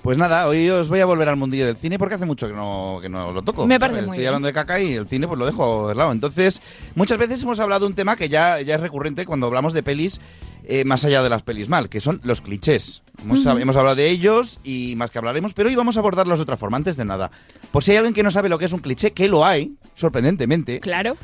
[0.05, 2.53] Pues nada, hoy os voy a volver al mundillo del cine porque hace mucho que
[2.53, 3.65] no, que no lo toco.
[3.65, 4.07] Me parece ¿sabes?
[4.09, 4.27] muy Estoy bien.
[4.27, 6.11] hablando de caca y el cine pues lo dejo de lado.
[6.11, 6.61] Entonces,
[6.93, 9.81] muchas veces hemos hablado de un tema que ya, ya es recurrente cuando hablamos de
[9.81, 10.21] pelis
[10.65, 13.01] eh, más allá de las pelis mal, que son los clichés.
[13.23, 16.43] Hemos, hemos hablado de ellos y más que hablaremos, pero hoy vamos a abordarlos de
[16.43, 17.31] otra forma, antes de nada.
[17.71, 19.73] Por si hay alguien que no sabe lo que es un cliché, que lo hay,
[19.95, 20.81] sorprendentemente.
[20.81, 21.17] Claro.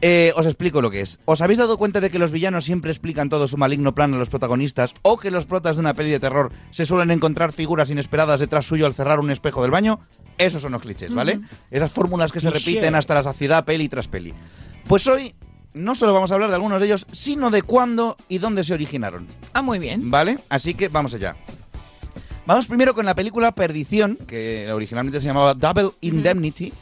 [0.00, 1.18] Eh, os explico lo que es.
[1.24, 4.18] ¿Os habéis dado cuenta de que los villanos siempre explican todo su maligno plan a
[4.18, 4.94] los protagonistas?
[5.02, 8.64] ¿O que los protas de una peli de terror se suelen encontrar figuras inesperadas detrás
[8.66, 9.98] suyo al cerrar un espejo del baño?
[10.38, 11.40] Esos son los clichés, ¿vale?
[11.70, 12.70] Esas fórmulas que se Cliché.
[12.70, 14.32] repiten hasta la saciedad peli tras peli.
[14.86, 15.34] Pues hoy
[15.74, 18.74] no solo vamos a hablar de algunos de ellos, sino de cuándo y dónde se
[18.74, 19.26] originaron.
[19.52, 20.12] Ah, muy bien.
[20.12, 20.38] ¿Vale?
[20.48, 21.36] Así que vamos allá.
[22.46, 26.72] Vamos primero con la película Perdición, que originalmente se llamaba Double Indemnity,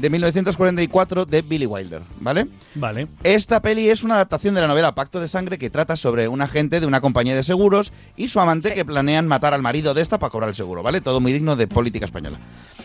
[0.00, 2.46] de 1944 de Billy Wilder, ¿vale?
[2.74, 3.08] Vale.
[3.24, 6.40] Esta peli es una adaptación de la novela Pacto de Sangre que trata sobre un
[6.40, 10.02] agente de una compañía de seguros y su amante que planean matar al marido de
[10.02, 11.00] esta para cobrar el seguro, ¿vale?
[11.00, 12.38] Todo muy digno de política española.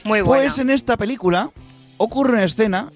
[0.04, 0.44] Muy buena.
[0.44, 1.52] Pues en esta película
[1.98, 2.90] ocurre una escena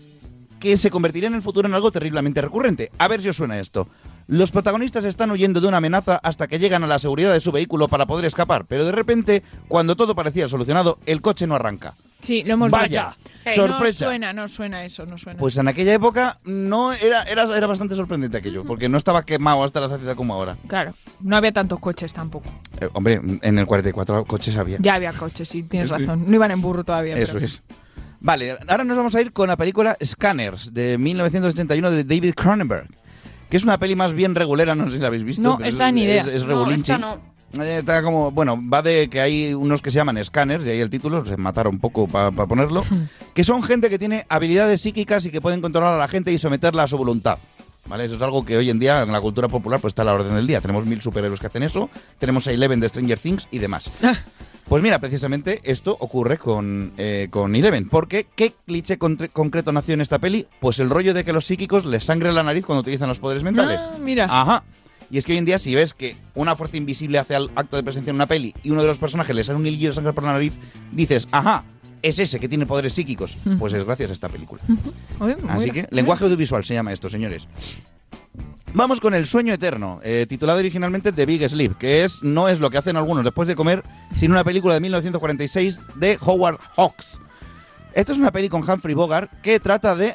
[0.59, 2.89] que se convertirá en el futuro en algo terriblemente recurrente.
[2.97, 3.87] A ver si os suena esto.
[4.25, 7.51] Los protagonistas están huyendo de una amenaza hasta que llegan a la seguridad de su
[7.51, 11.93] vehículo para poder escapar, pero de repente, cuando todo parecía solucionado, el coche no arranca.
[12.19, 13.31] Sí, lo hemos Vaya, visto.
[13.45, 13.55] Sí.
[13.55, 14.05] sorpresa.
[14.05, 15.39] No suena, no suena eso, no suena.
[15.39, 19.63] Pues en aquella época no era, era, era bastante sorprendente aquello, porque no estaba quemado
[19.63, 20.57] hasta la saciedad como ahora.
[20.67, 22.49] Claro, no había tantos coches tampoco.
[22.81, 24.77] Eh, hombre, en el 44 coches había.
[24.79, 26.25] Ya había coches, sí, tienes razón.
[26.27, 27.15] No iban en burro todavía.
[27.17, 27.63] Eso pero- es.
[28.19, 32.87] Vale, ahora nos vamos a ir con la película Scanners de 1981 de David Cronenberg,
[33.47, 35.43] que es una peli más bien regulera, no sé si la habéis visto.
[35.43, 36.23] No, esta es, ni idea.
[36.23, 36.91] Es, es No, regulinchi.
[36.93, 37.36] esta no.
[37.59, 40.79] Eh, está como, bueno, va de que hay unos que se llaman scanners, y ahí
[40.79, 42.83] el título, se mataron un poco para ponerlo,
[43.33, 46.37] que son gente que tiene habilidades psíquicas y que pueden controlar a la gente y
[46.37, 47.37] someterla a su voluntad.
[47.87, 48.03] ¿Vale?
[48.03, 50.13] Eso es algo que hoy en día en la cultura popular pues está a la
[50.13, 50.59] orden del día.
[50.59, 51.89] Tenemos mil superhéroes que hacen eso,
[52.19, 53.89] tenemos a Eleven de Stranger Things y demás.
[54.67, 57.87] Pues mira, precisamente esto ocurre con, eh, con Eleven.
[57.87, 60.45] Porque, ¿qué cliché concreto nació en esta peli?
[60.59, 63.43] Pues el rollo de que los psíquicos les sangre la nariz cuando utilizan los poderes
[63.43, 63.81] mentales.
[63.81, 64.25] Ah, mira.
[64.29, 64.63] Ajá.
[65.09, 67.75] Y es que hoy en día, si ves que una fuerza invisible hace al acto
[67.75, 69.93] de presencia en una peli y uno de los personajes le sale un hilillo de
[69.93, 70.53] sangre por la nariz,
[70.91, 71.63] dices, ajá,
[72.01, 73.37] es ese que tiene poderes psíquicos.
[73.59, 74.61] Pues es gracias a esta película.
[75.19, 77.47] Oye, Así que, lenguaje audiovisual se llama esto, señores.
[78.73, 82.59] Vamos con El sueño eterno, eh, titulado originalmente The Big Sleep, que es no es
[82.59, 83.83] lo que hacen algunos después de comer,
[84.15, 87.19] sino una película de 1946 de Howard Hawks.
[87.93, 90.13] Esta es una peli con Humphrey Bogart que trata de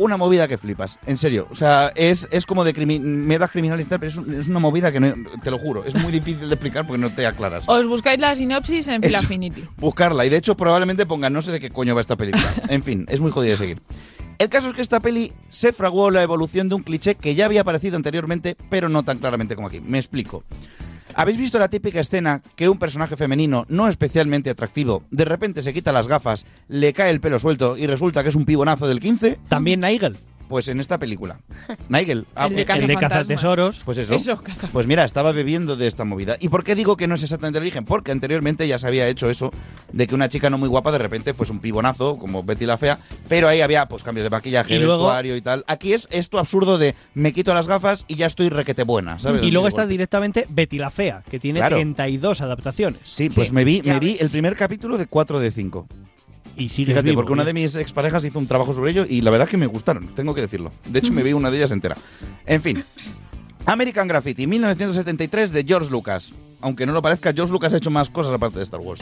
[0.00, 1.46] una movida que flipas, en serio.
[1.50, 4.48] O sea, es, es como de crimi metas criminales y tal, pero es, un- es
[4.48, 7.26] una movida que no- te lo juro, es muy difícil de explicar porque no te
[7.26, 7.64] aclaras.
[7.68, 9.02] Os buscáis la sinopsis en.
[9.02, 9.64] Filafinity.
[9.76, 12.52] Buscarla, y de hecho probablemente pongan no sé de qué coño va esta película.
[12.68, 13.82] En fin, es muy jodido de seguir.
[14.38, 17.44] El caso es que esta peli se fraguó la evolución de un cliché que ya
[17.44, 19.80] había aparecido anteriormente, pero no tan claramente como aquí.
[19.80, 20.44] Me explico.
[21.14, 25.72] ¿Habéis visto la típica escena que un personaje femenino, no especialmente atractivo, de repente se
[25.72, 29.00] quita las gafas, le cae el pelo suelto y resulta que es un pibonazo del
[29.00, 29.38] 15?
[29.48, 30.16] También Nigel.
[30.50, 31.38] Pues en esta película.
[31.88, 32.26] Nigel.
[32.36, 33.82] El de El de cazatesoros.
[33.84, 34.16] Pues eso.
[34.72, 36.36] Pues mira, estaba bebiendo de esta movida.
[36.40, 37.84] ¿Y por qué digo que no es exactamente el origen?
[37.84, 39.52] Porque anteriormente ya se había hecho eso
[39.92, 42.78] de que una chica no muy guapa de repente fuese un pibonazo, como Betty la
[42.78, 42.98] Fea,
[43.28, 45.64] pero ahí había pues cambios de maquillaje, Y luego- vestuario y tal.
[45.68, 49.42] Aquí es esto absurdo de me quito las gafas y ya estoy requete buena, ¿sabes?
[49.42, 49.92] Y Así luego está golpe.
[49.92, 51.76] directamente Betty la Fea, que tiene Claro.
[51.76, 53.02] 32 adaptaciones.
[53.04, 55.86] Sí, pues me vi, me vi el primer capítulo de 4 de 5.
[56.60, 59.22] Y sigues Fíjate, vivo, porque una de mis exparejas hizo un trabajo sobre ello y
[59.22, 60.70] la verdad es que me gustaron, tengo que decirlo.
[60.84, 61.96] De hecho, me vi una de ellas entera.
[62.44, 62.84] En fin.
[63.64, 66.34] American Graffiti, 1973 de George Lucas.
[66.60, 69.00] Aunque no lo parezca, George Lucas ha hecho más cosas aparte de Star Wars.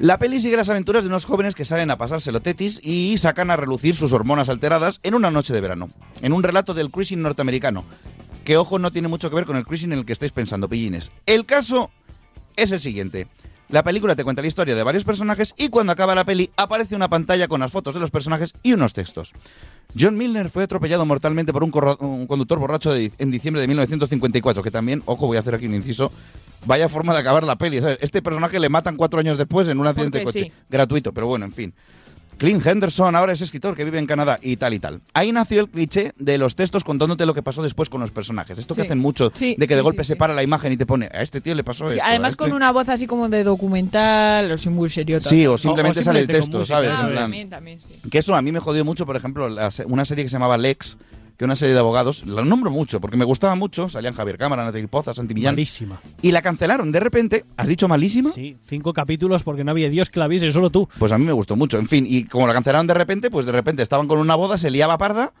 [0.00, 3.52] La peli sigue las aventuras de unos jóvenes que salen a pasárselo tetis y sacan
[3.52, 5.88] a relucir sus hormonas alteradas en una noche de verano,
[6.22, 7.84] en un relato del cruising norteamericano,
[8.44, 10.68] que ojo no tiene mucho que ver con el cruising en el que estáis pensando,
[10.68, 11.12] pillines.
[11.26, 11.90] El caso
[12.56, 13.28] es el siguiente.
[13.70, 16.96] La película te cuenta la historia de varios personajes y cuando acaba la peli aparece
[16.96, 19.34] una pantalla con las fotos de los personajes y unos textos.
[19.98, 24.70] John Milner fue atropellado mortalmente por un, conductor borracho de- en diciembre de 1954, que
[24.70, 26.10] también, ojo, voy a hacer aquí un inciso,
[26.64, 27.80] vaya forma de acabar la peli.
[27.82, 27.98] ¿sabes?
[28.00, 30.40] Este personaje le matan cuatro años después en un accidente de coche.
[30.44, 30.52] sí.
[30.70, 31.74] Gratuito, pero bueno, en fin.
[32.38, 35.00] Clint Henderson ahora es escritor que vive en Canadá y tal y tal.
[35.12, 38.58] Ahí nació el cliché de los textos contándote lo que pasó después con los personajes.
[38.58, 40.18] Esto que hacen mucho, Sí, de que de golpe sí, se sí.
[40.18, 42.06] para la imagen y te pone, a este tío le pasó Sí, esto.
[42.06, 42.44] además este".
[42.44, 45.20] con una voz así como de documental, o sin muy serio.
[45.20, 46.90] Sí, o simplemente sale el texto, música, ¿sabes?
[46.90, 47.92] En plan- También, también, sí.
[48.10, 50.34] que eso a mí me jodió mucho, por ejemplo, la se- una serie que se
[50.34, 50.96] llamaba Lex,
[51.38, 54.64] que una serie de abogados, la nombro mucho porque me gustaba mucho, salían Javier Cámara,
[54.64, 56.00] Natalie Poza, Santi Millán, Malísima.
[56.20, 58.32] y la cancelaron de repente, ¿has dicho malísima?
[58.32, 60.88] Sí, cinco capítulos porque no había Dios que la viese, solo tú.
[60.98, 63.46] Pues a mí me gustó mucho, en fin, y como la cancelaron de repente, pues
[63.46, 65.32] de repente estaban con una boda, se liaba parda,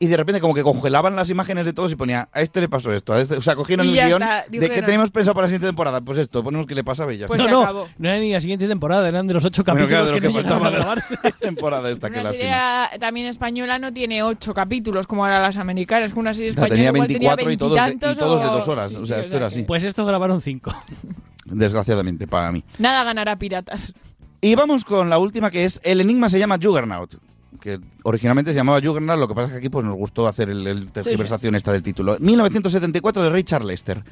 [0.00, 2.68] y de repente como que congelaban las imágenes de todos y ponía, a este le
[2.68, 5.44] pasó esto, a este, o sea, cogieron el guion está, de qué teníamos pensado para
[5.44, 7.88] la siguiente temporada, pues esto, ponemos que le pasaba y ya Pues se no, acabó.
[7.96, 10.26] no era ni la siguiente temporada, eran de los ocho Bueno, capítulos claro, de que,
[10.26, 11.18] lo no que a faltaba de grabarse.
[11.22, 12.90] la temporada esta, serie lástima.
[12.98, 16.90] también española no tiene ocho capítulos como ahora las americanas, que una serie española tenía
[16.90, 19.36] igual 24 y todos de- y todos de dos horas, Sí, o sea, sí, esto
[19.36, 19.62] era así.
[19.62, 20.74] Pues estos grabaron cinco.
[21.46, 22.64] Desgraciadamente, para mí.
[22.78, 23.92] Nada ganará piratas.
[24.40, 27.14] Y vamos con la última que es El enigma se llama Juggernaut.
[27.60, 30.50] Que originalmente se llamaba Juggernaut, lo que pasa es que aquí pues, nos gustó hacer
[30.50, 32.16] el, el tergiversación esta del título.
[32.18, 34.02] 1974 de Richard Lester.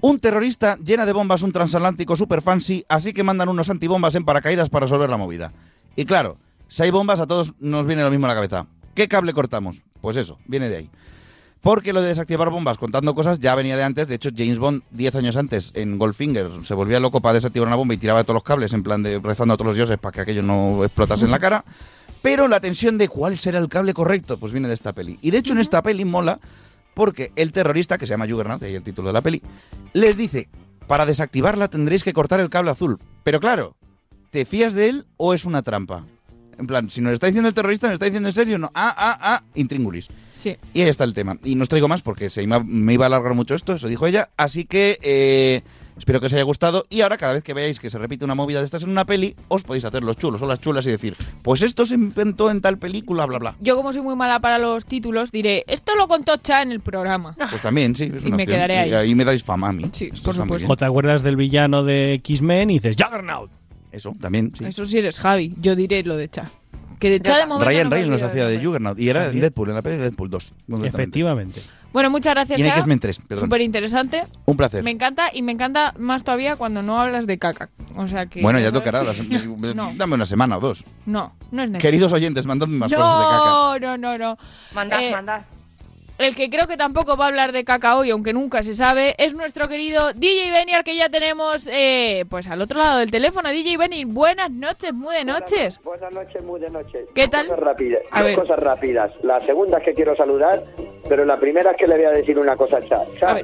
[0.00, 4.24] Un terrorista llena de bombas un transatlántico super fancy, así que mandan unos antibombas en
[4.24, 5.52] paracaídas para resolver la movida.
[5.96, 6.36] Y claro,
[6.68, 8.66] si hay bombas a todos nos viene lo mismo a la cabeza.
[8.94, 9.82] ¿Qué cable cortamos?
[10.00, 10.90] Pues eso, viene de ahí.
[11.60, 14.06] Porque lo de desactivar bombas contando cosas ya venía de antes.
[14.06, 17.76] De hecho, James Bond, 10 años antes, en Goldfinger, se volvía loco para desactivar una
[17.76, 20.12] bomba y tiraba todos los cables, en plan de rezando a todos los dioses para
[20.12, 21.64] que aquello no explotase en la cara.
[22.22, 25.18] Pero la tensión de cuál será el cable correcto, pues viene de esta peli.
[25.22, 26.40] Y de hecho, en esta peli mola
[26.94, 29.40] porque el terrorista, que se llama Juggernaut, ahí el título de la peli,
[29.92, 30.48] les dice:
[30.88, 32.98] para desactivarla tendréis que cortar el cable azul.
[33.22, 33.76] Pero claro,
[34.30, 36.04] ¿te fías de él o es una trampa?
[36.58, 38.58] En plan, si nos está diciendo el terrorista, ¿nos está diciendo en serio?
[38.58, 38.72] No.
[38.74, 40.08] Ah, ah, ah, intríngulis.
[40.32, 40.56] Sí.
[40.74, 41.38] Y ahí está el tema.
[41.44, 44.08] Y no os traigo más porque se me iba a alargar mucho esto, eso dijo
[44.08, 44.30] ella.
[44.36, 45.62] Así que eh,
[45.98, 48.34] Espero que os haya gustado y ahora cada vez que veáis que se repite una
[48.34, 50.90] movida de estas en una peli, os podéis hacer los chulos o las chulas y
[50.90, 53.56] decir, pues esto se inventó en tal película, bla, bla.
[53.60, 56.80] Yo como soy muy mala para los títulos, diré, esto lo contó Cha en el
[56.80, 57.34] programa.
[57.50, 58.56] Pues también, sí, es Y una me opción.
[58.56, 58.90] quedaré ahí.
[58.90, 59.84] Y ahí me dais fama a mí.
[59.92, 60.56] Sí, Esto por está muy supuesto.
[60.66, 60.70] bien.
[60.72, 63.50] O te acuerdas del villano de X-Men y dices Juggernaut.
[63.90, 64.64] Eso, también, sí.
[64.66, 66.50] Eso sí eres Javi, yo diré lo de Cha.
[66.98, 68.62] Que de Cha de momento Ryan no Reynolds hacía de.
[68.64, 69.40] Juggernaut y era en.
[69.40, 70.44] Deadpool, en la peli de Deadpool 2.
[70.44, 70.88] concretamente.
[70.88, 71.62] Efectivamente.
[71.92, 72.68] Bueno, muchas gracias, Y en.
[72.68, 73.46] X-Men 3, perdón.
[73.46, 74.24] Súper interesante.
[74.44, 74.82] Un placer.
[74.84, 77.70] Me encanta y me encanta más todavía cuando no hablas de caca.
[77.96, 78.42] O sea que...
[78.42, 79.02] Bueno, ya tocará.
[79.02, 79.22] las-
[79.74, 79.92] No.
[79.96, 80.84] Dame una semana o dos.
[81.06, 81.80] No, no es necesario.
[81.80, 83.44] Queridos oyentes, mandadme más cosas de caca.
[83.46, 84.38] No, no, no, no.
[84.74, 85.40] Mandad, Eh, mandad.
[86.18, 89.14] El que creo que tampoco va a hablar de caca hoy, aunque nunca se sabe,
[89.18, 93.12] es nuestro querido DJ Benny, al que ya tenemos eh, pues al otro lado del
[93.12, 93.48] teléfono.
[93.50, 95.80] DJ Benny, buenas noches, muy de noches.
[95.84, 97.06] Buenas noches, muy de noche.
[97.14, 97.46] ¿Qué Dos tal?
[97.46, 98.02] Cosas rápidas.
[98.10, 98.38] A dos ver.
[98.40, 99.12] cosas rápidas.
[99.22, 100.60] La segunda es que quiero saludar,
[101.08, 103.04] pero la primera es que le voy a decir una cosa a Chad.
[103.20, 103.38] Chad,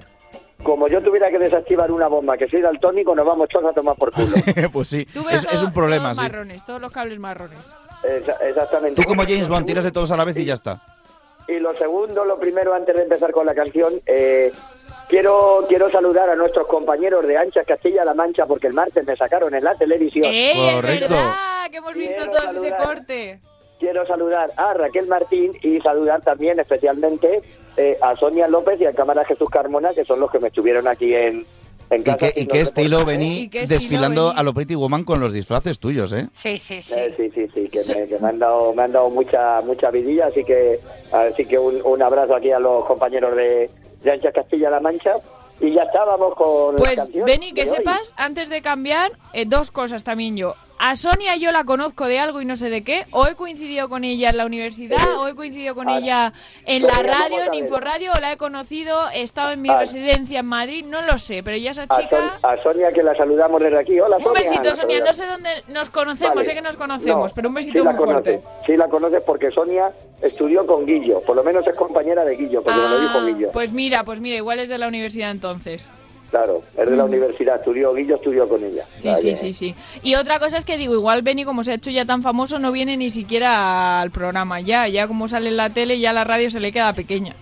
[0.64, 3.94] como yo tuviera que desactivar una bomba que soy daltónico, nos vamos todos a tomar
[3.94, 4.34] por culo.
[4.72, 6.22] pues sí, Tú ves es, es un todo- problema, todos sí.
[6.22, 7.60] marrones, todos los cables marrones.
[8.02, 9.00] Esa- exactamente.
[9.00, 10.80] Tú como James Bond tiras de todos a la vez y ya está.
[11.48, 14.50] Y lo segundo, lo primero, antes de empezar con la canción, eh,
[15.08, 19.54] quiero quiero saludar a nuestros compañeros de Anchas Castilla-La Mancha, porque el martes me sacaron
[19.54, 20.26] en la televisión.
[20.26, 21.34] ¡Ey, es verdad!
[21.70, 22.84] Que hemos visto Quiero todos ese saludar.
[22.84, 23.40] corte.
[23.78, 27.42] Quiero saludar a Raquel Martín y saludar también especialmente
[27.76, 30.86] eh, a Sonia López y al cámara Jesús Carmona, que son los que me estuvieron
[30.86, 31.44] aquí en,
[31.90, 36.12] en Y qué, y estilo vení desfilando a lo Pretty Woman con los disfraces tuyos,
[36.12, 36.28] ¿eh?
[36.32, 36.94] Sí, sí, sí.
[36.98, 39.90] Eh, sí, sí, sí, que, me, que me han dado, me han dado mucha, mucha
[39.90, 40.80] vidilla, así que,
[41.12, 43.70] así que un, un abrazo aquí a los compañeros de,
[44.02, 45.16] de Ancha Castilla-La Mancha.
[45.60, 47.68] Y ya estábamos con la Pues, canción Benny, que hoy.
[47.68, 50.54] sepas, antes de cambiar, eh, dos cosas también yo.
[50.86, 53.06] A Sonia yo la conozco de algo y no sé de qué.
[53.10, 56.34] O he coincidido con ella en la universidad, o he coincidido con ella
[56.66, 57.54] en la radio, a en.
[57.54, 61.42] Inforradio, o la he conocido, he estado en mi residencia en Madrid, no lo sé,
[61.42, 62.18] pero ya esa A, chica...
[62.18, 63.98] Son- a Sonia, que la saludamos desde aquí.
[63.98, 64.40] Hola, Un Sonia.
[64.42, 66.44] besito, La Sonia, no sé dónde nos conocemos, Vale.
[66.44, 68.42] sé que nos conocemos, No, pero un sí besito la muy fuerte.
[68.66, 72.62] Sí la conoces porque Sonia estudió con Guillo, por lo menos es compañera de Guillo,
[72.62, 73.50] porque me lo dijo Ah, Guillo.
[73.52, 75.90] pues mira, pues mira, igual es de la universidad entonces.
[76.34, 78.84] Claro, es de la universidad, estudió Guillo, estudió con ella.
[78.96, 79.72] Sí, sí, sí, sí.
[80.02, 82.58] Y otra cosa es que digo, igual Benny, como se ha hecho ya tan famoso,
[82.58, 84.88] no viene ni siquiera al programa ya.
[84.88, 87.36] Ya como sale en la tele, ya la radio se le queda pequeña.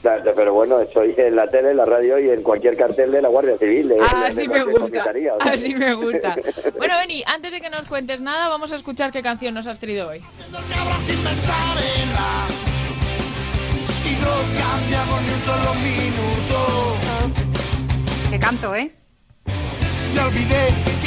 [0.00, 3.20] Claro, Pero bueno, estoy en la tele, en la radio y en cualquier cartel de
[3.20, 3.86] la Guardia Civil.
[3.88, 4.80] de- de- Ah, Así me gusta.
[4.80, 6.34] comisaría, o sea Así me gusta.
[6.78, 9.78] Bueno, Benny, antes de que nos cuentes nada, vamos a escuchar qué canción nos has
[9.78, 10.18] traído hoy.
[10.18, 10.22] Y
[14.22, 16.57] no cambiamos ni un solo minuto.
[18.48, 18.90] Canto, ¿eh?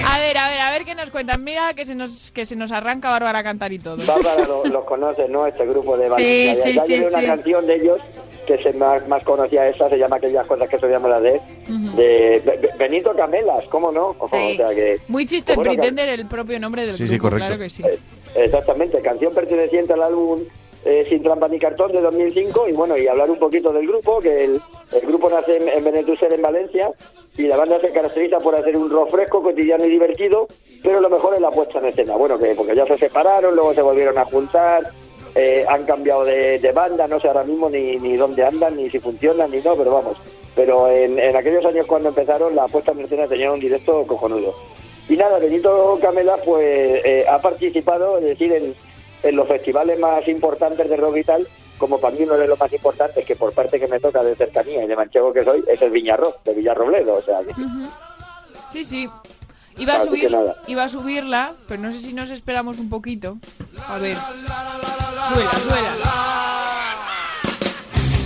[0.05, 1.43] A ver, a ver, a ver qué nos cuentan.
[1.43, 3.97] Mira que se nos, que se nos arranca Bárbara a cantar y todo.
[4.05, 5.47] Bárbara lo- los conoce, ¿no?
[5.47, 6.63] Este grupo de Sí, Valencia.
[6.63, 7.25] sí, ya sí, llevé una sí.
[7.25, 7.99] canción de ellos
[8.45, 11.95] que se más, más conocía esa, se llama Aquellas cosas que solíamos Ujú.
[11.97, 14.15] de Be- Be- Benito Camelas, ¿cómo no?
[14.19, 14.99] O sea que...
[15.07, 17.47] Muy chiste Pretender el propio nombre del Sí, sí, grupo, correcto.
[17.47, 17.83] claro que sí.
[18.35, 20.41] Exactamente, canción perteneciente al álbum
[20.85, 24.19] eh, Sin Trampa ni Cartón de 2005 y bueno, y hablar un poquito del grupo,
[24.19, 24.61] que el,
[24.91, 26.91] el grupo nace en, en Benetúser, en Valencia,
[27.37, 30.47] y la banda se caracteriza por hacer un rock fresco, cotidiano y divertido,
[30.83, 32.15] pero lo mejor es la puesta en escena.
[32.15, 34.91] Bueno, que porque ya se separaron, luego se volvieron a juntar,
[35.35, 38.89] eh, han cambiado de, de banda, no sé ahora mismo ni, ni dónde andan, ni
[38.89, 40.17] si funcionan, ni no, pero vamos.
[40.55, 44.53] Pero en, en aquellos años cuando empezaron, la puesta en escena tenía un directo cojonudo.
[45.07, 48.75] Y nada, Benito Camela pues eh, ha participado, es decir, en,
[49.23, 51.47] en los festivales más importantes de rock y tal,
[51.77, 54.35] como para mí uno de los más importantes, que por parte que me toca de
[54.35, 57.53] cercanía y de manchego que soy, es el Viñarro, de Villarrobledo, o sea, que-.
[58.71, 59.09] Sí, sí.
[59.77, 63.37] Iba a, subir, iba a subirla, pero no sé si nos esperamos un poquito.
[63.87, 64.17] A ver.
[64.17, 65.93] Suela, suela.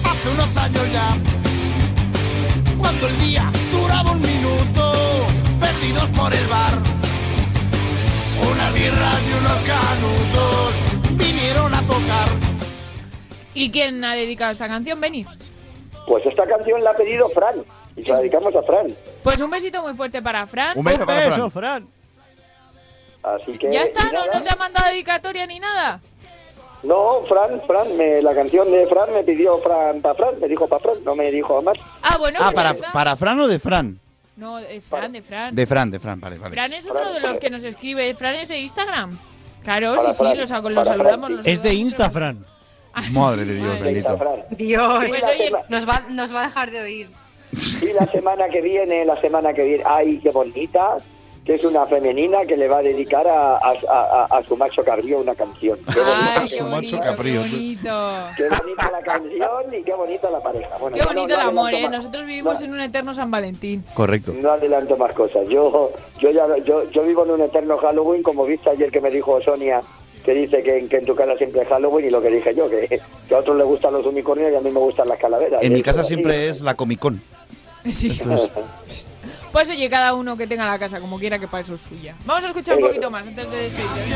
[0.04, 1.16] hace unos años ya.
[2.78, 5.28] Cuando el día duraba un minuto,
[5.60, 7.05] perdidos por el bar.
[8.42, 12.30] Unas birras y unos canutos vinieron a tocar.
[13.54, 15.26] ¿Y quién ha dedicado esta canción, Benny?
[16.08, 17.64] Pues esta canción la ha pedido Fran,
[17.96, 18.88] y se la dedicamos a Fran.
[19.24, 20.78] Pues un besito muy fuerte para Fran.
[20.78, 21.52] Un beso para Fran.
[21.52, 21.88] Fran.
[23.24, 23.72] Así que...
[23.72, 24.12] ¿Ya está?
[24.12, 24.26] ¿No.
[24.34, 26.00] ¿No te ha mandado dedicatoria ni nada?
[26.84, 30.68] No, Fran, Fran, me- la canción de Fran me pidió Fran para Fran, me dijo
[30.68, 31.76] para Fran, no me dijo más.
[32.04, 32.92] Ah, bueno, Ah, pues para.
[32.94, 34.00] ¿para Fran o de Fran?
[34.38, 35.56] No, de Fran, de Fran.
[35.56, 36.54] De Fran, de Fran, vale, vale.
[36.54, 38.14] Fran es otro de los que nos escribe.
[38.16, 39.18] Fran es de Instagram.
[39.64, 41.32] Claro, sí, sí, los, saludamos.
[41.32, 41.48] Los.
[41.48, 42.46] Es de Insta, Fran.
[43.12, 44.46] Madre de Dios, bendito.
[44.52, 47.10] Dios, Pues, oye, nos, va, nos va a dejar de oír.
[47.82, 50.98] Y la semana que viene, la semana que viene, ay, qué bonita.
[51.46, 54.84] Que es una femenina que le va a dedicar a, a- a- a su macho
[54.84, 55.78] cabrío una canción.
[55.94, 58.18] Qué Ay, bonito, qué bonito, qué bonito.
[58.36, 60.70] qué bonita la canción y qué bonita la pareja.
[60.80, 61.84] Bueno, Qué no- bonito no el amor, ¿eh?
[61.84, 61.92] más.
[61.92, 63.84] Nosotros vivimos en un eterno San Valentín.
[63.94, 64.34] Correcto.
[64.36, 65.48] No adelanto más cosas.
[65.48, 69.12] Yo yo ya yo, yo vivo en un eterno Halloween, como viste ayer que me
[69.12, 69.82] dijo Sonia,
[70.24, 72.56] que dice que, en- que en tu casa siempre es Halloween, y lo que dije
[72.56, 75.20] yo, que, que a otros les gustan los unicornios y a mí me gustan las
[75.20, 75.62] calaveras.
[75.62, 76.16] En mi casa así.
[76.16, 77.22] siempre es la Comic Con.
[77.92, 78.20] Sí.
[79.56, 82.14] Pues oye, cada uno que tenga la casa como quiera, que para eso es suya.
[82.26, 84.10] Vamos a escuchar un poquito más antes de despedirnos.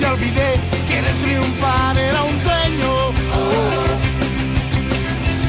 [0.00, 3.10] Ya olvidé, quieres triunfar, era un sueño.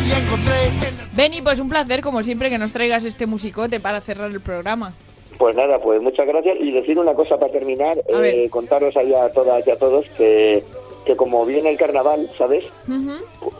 [0.08, 4.02] Y encontré en Benny, pues un placer, como siempre, que nos traigas este musicote para
[4.02, 4.96] cerrar el programa.
[5.38, 6.58] Pues nada, pues muchas gracias.
[6.60, 10.64] Y decir una cosa para terminar, eh, contaros ahí a todas y a todos que,
[11.06, 12.66] que como viene el carnaval, ¿sabes?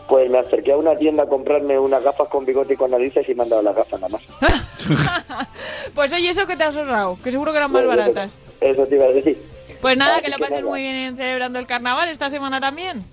[0.08, 3.28] Pues me acerqué a una tienda a comprarme unas gafas con bigote y con narices
[3.28, 4.22] y me han dado las gafas nada más.
[5.94, 8.38] Pues oye, eso que te has ahorrado, que seguro que eran más Bueno, eso- baratas.
[8.60, 9.40] Eso te iba a decir.
[9.80, 10.70] Pues nada, Así que lo pases nada.
[10.70, 13.04] muy bien celebrando el carnaval esta semana también.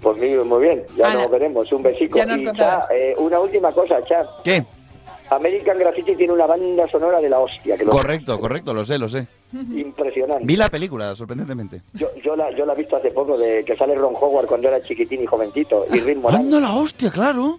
[0.00, 1.22] Pues muy, muy bien, ya Hala.
[1.22, 1.72] nos veremos.
[1.72, 2.16] Un besico.
[2.18, 2.44] Ya nos y.
[2.56, 4.26] Cha, eh, una última cosa, Char.
[4.44, 4.64] ¿Qué?
[5.30, 7.76] American Graffiti tiene una banda sonora de la hostia.
[7.76, 9.26] Que lo- Correcto, correcto, lo sé, lo sé.
[9.52, 10.44] Impresionante.
[10.44, 11.82] Vi la película, sorprendentemente.
[11.94, 14.68] Yo, yo, la, yo la he visto hace poco, de que sale Ron Howard cuando
[14.68, 15.86] era chiquitín y jovencito.
[15.92, 16.46] Y Rick Moranis.
[16.46, 17.58] ¡Anda la hostia, claro!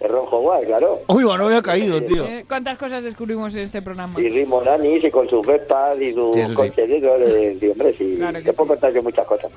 [0.00, 1.00] De Ron Howard, claro.
[1.08, 2.24] Uy, bueno, había caído, tío.
[2.26, 4.20] Eh, ¿Cuántas cosas descubrimos en este programa?
[4.20, 6.52] Y Rick Moranis y con sus Vespas y sus Sí, sí.
[6.52, 8.14] y sí, hombre, sí.
[8.18, 9.50] Claro que te puedo contar yo muchas cosas.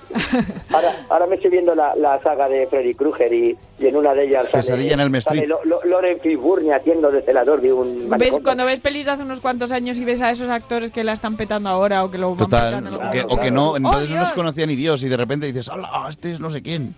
[0.71, 4.13] Ahora, ahora me estoy viendo la, la saga de Freddy Krueger y, y en una
[4.13, 5.47] de ellas sale, Pesadilla en Elm sale.
[5.47, 9.23] Lo- Lo- Loren Fishburne haciendo de celador de un ¿Ves, cuando ves pelis de hace
[9.23, 12.17] unos cuantos años y ves a esos actores que la están petando ahora o que
[12.19, 13.35] lo van petando Total, algún o que, momento?
[13.35, 14.25] o que no, ¡Oh, entonces no Dios!
[14.27, 16.07] nos conocía ni Dios y de repente dices, ¡Hala!
[16.09, 16.95] Este es no sé quién.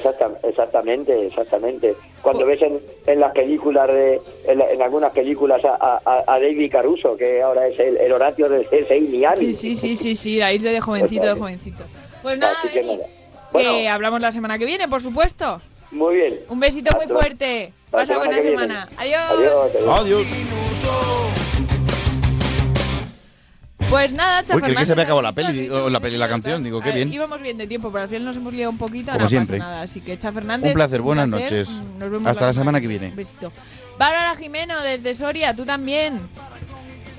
[0.00, 1.94] Exacta- exactamente, exactamente.
[2.22, 6.40] Cuando ves en, en las películas, de, en, la- en algunas películas a, a- a
[6.40, 9.36] David Caruso, que ahora es el, el Horacio de CSI Miami.
[9.38, 11.84] Sí, sí, sí, sí, sí, la isla de jovencito, de jovencito.
[12.22, 12.98] Pues nada, Así que
[13.52, 13.90] Bueno.
[13.90, 15.60] hablamos la semana que viene, por supuesto.
[15.90, 16.40] Muy bien.
[16.48, 17.72] Un besito muy fuerte.
[17.90, 18.88] Pasa buena semana.
[18.96, 19.20] Adiós.
[19.30, 19.70] Adiós.
[20.00, 20.26] Adiós.
[23.90, 26.16] Pues nada, Cha Uy, creí que Fernández, se había acabado la peli, o la peli,
[26.16, 26.62] la canción.
[26.62, 27.12] Digo, qué bien.
[27.12, 29.10] Íbamos bien de tiempo, pero al final nos hemos liado un poquito.
[29.10, 29.58] Como no siempre.
[29.58, 29.82] pasa nada.
[29.82, 30.68] Así que, Cha Fernández.
[30.68, 31.50] Un placer, buenas placer.
[31.50, 31.68] noches.
[31.98, 33.08] Nos vemos Hasta la semana que viene.
[33.08, 33.52] Un besito.
[33.98, 36.20] Bárbara Jimeno, desde Soria, tú también.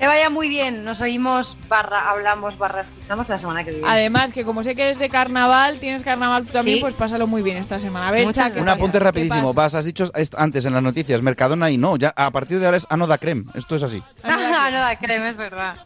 [0.00, 0.82] Que vaya muy bien.
[0.84, 3.86] Nos oímos, barra, hablamos, barra, escuchamos la semana que viene.
[3.88, 6.80] Además, que como sé que es de carnaval, tienes carnaval tú también, Sí.
[6.80, 8.08] pues pásalo muy bien esta semana.
[8.08, 8.74] A ver, Muchas Cha, ¿qué Un pasa?
[8.78, 9.54] apunte ¿Qué rapidísimo.
[9.54, 12.78] Vas, has dicho antes en las noticias, Mercadona y no, ya a partir de ahora
[12.78, 13.44] es Anoda Creme.
[13.54, 14.02] Esto es así.
[14.24, 15.76] Ah, no da crema, es verdad.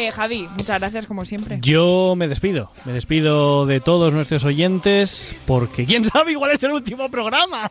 [0.00, 1.58] Eh, Javi, muchas gracias como siempre.
[1.60, 2.70] Yo me despido.
[2.84, 7.68] Me despido de todos nuestros oyentes porque quién sabe, igual es el último programa.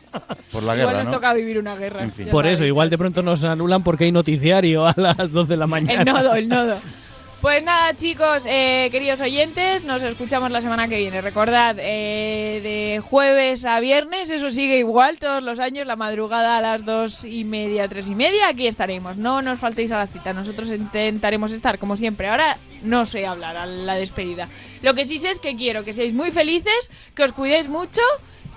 [0.52, 1.10] Por la Igual guerra, nos ¿no?
[1.12, 2.02] toca vivir una guerra.
[2.02, 2.26] En fin.
[2.26, 5.56] ya Por eso, igual de pronto nos anulan porque hay noticiario a las 2 de
[5.56, 6.02] la mañana.
[6.02, 6.76] El nodo, el nodo.
[7.40, 11.20] Pues nada, chicos, eh, queridos oyentes, nos escuchamos la semana que viene.
[11.20, 16.60] Recordad, eh, de jueves a viernes, eso sigue igual todos los años, la madrugada a
[16.60, 19.18] las dos y media, tres y media, aquí estaremos.
[19.18, 22.26] No nos faltéis a la cita, nosotros intentaremos estar como siempre.
[22.26, 24.48] Ahora no sé hablar a la despedida.
[24.82, 28.02] Lo que sí sé es que quiero que seáis muy felices, que os cuidéis mucho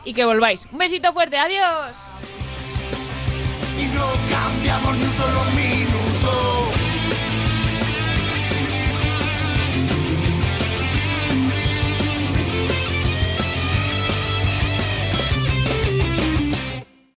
[0.06, 0.68] y que volváis.
[0.72, 1.96] Un besito fuerte, adiós.
[3.80, 4.98] y no cambiamos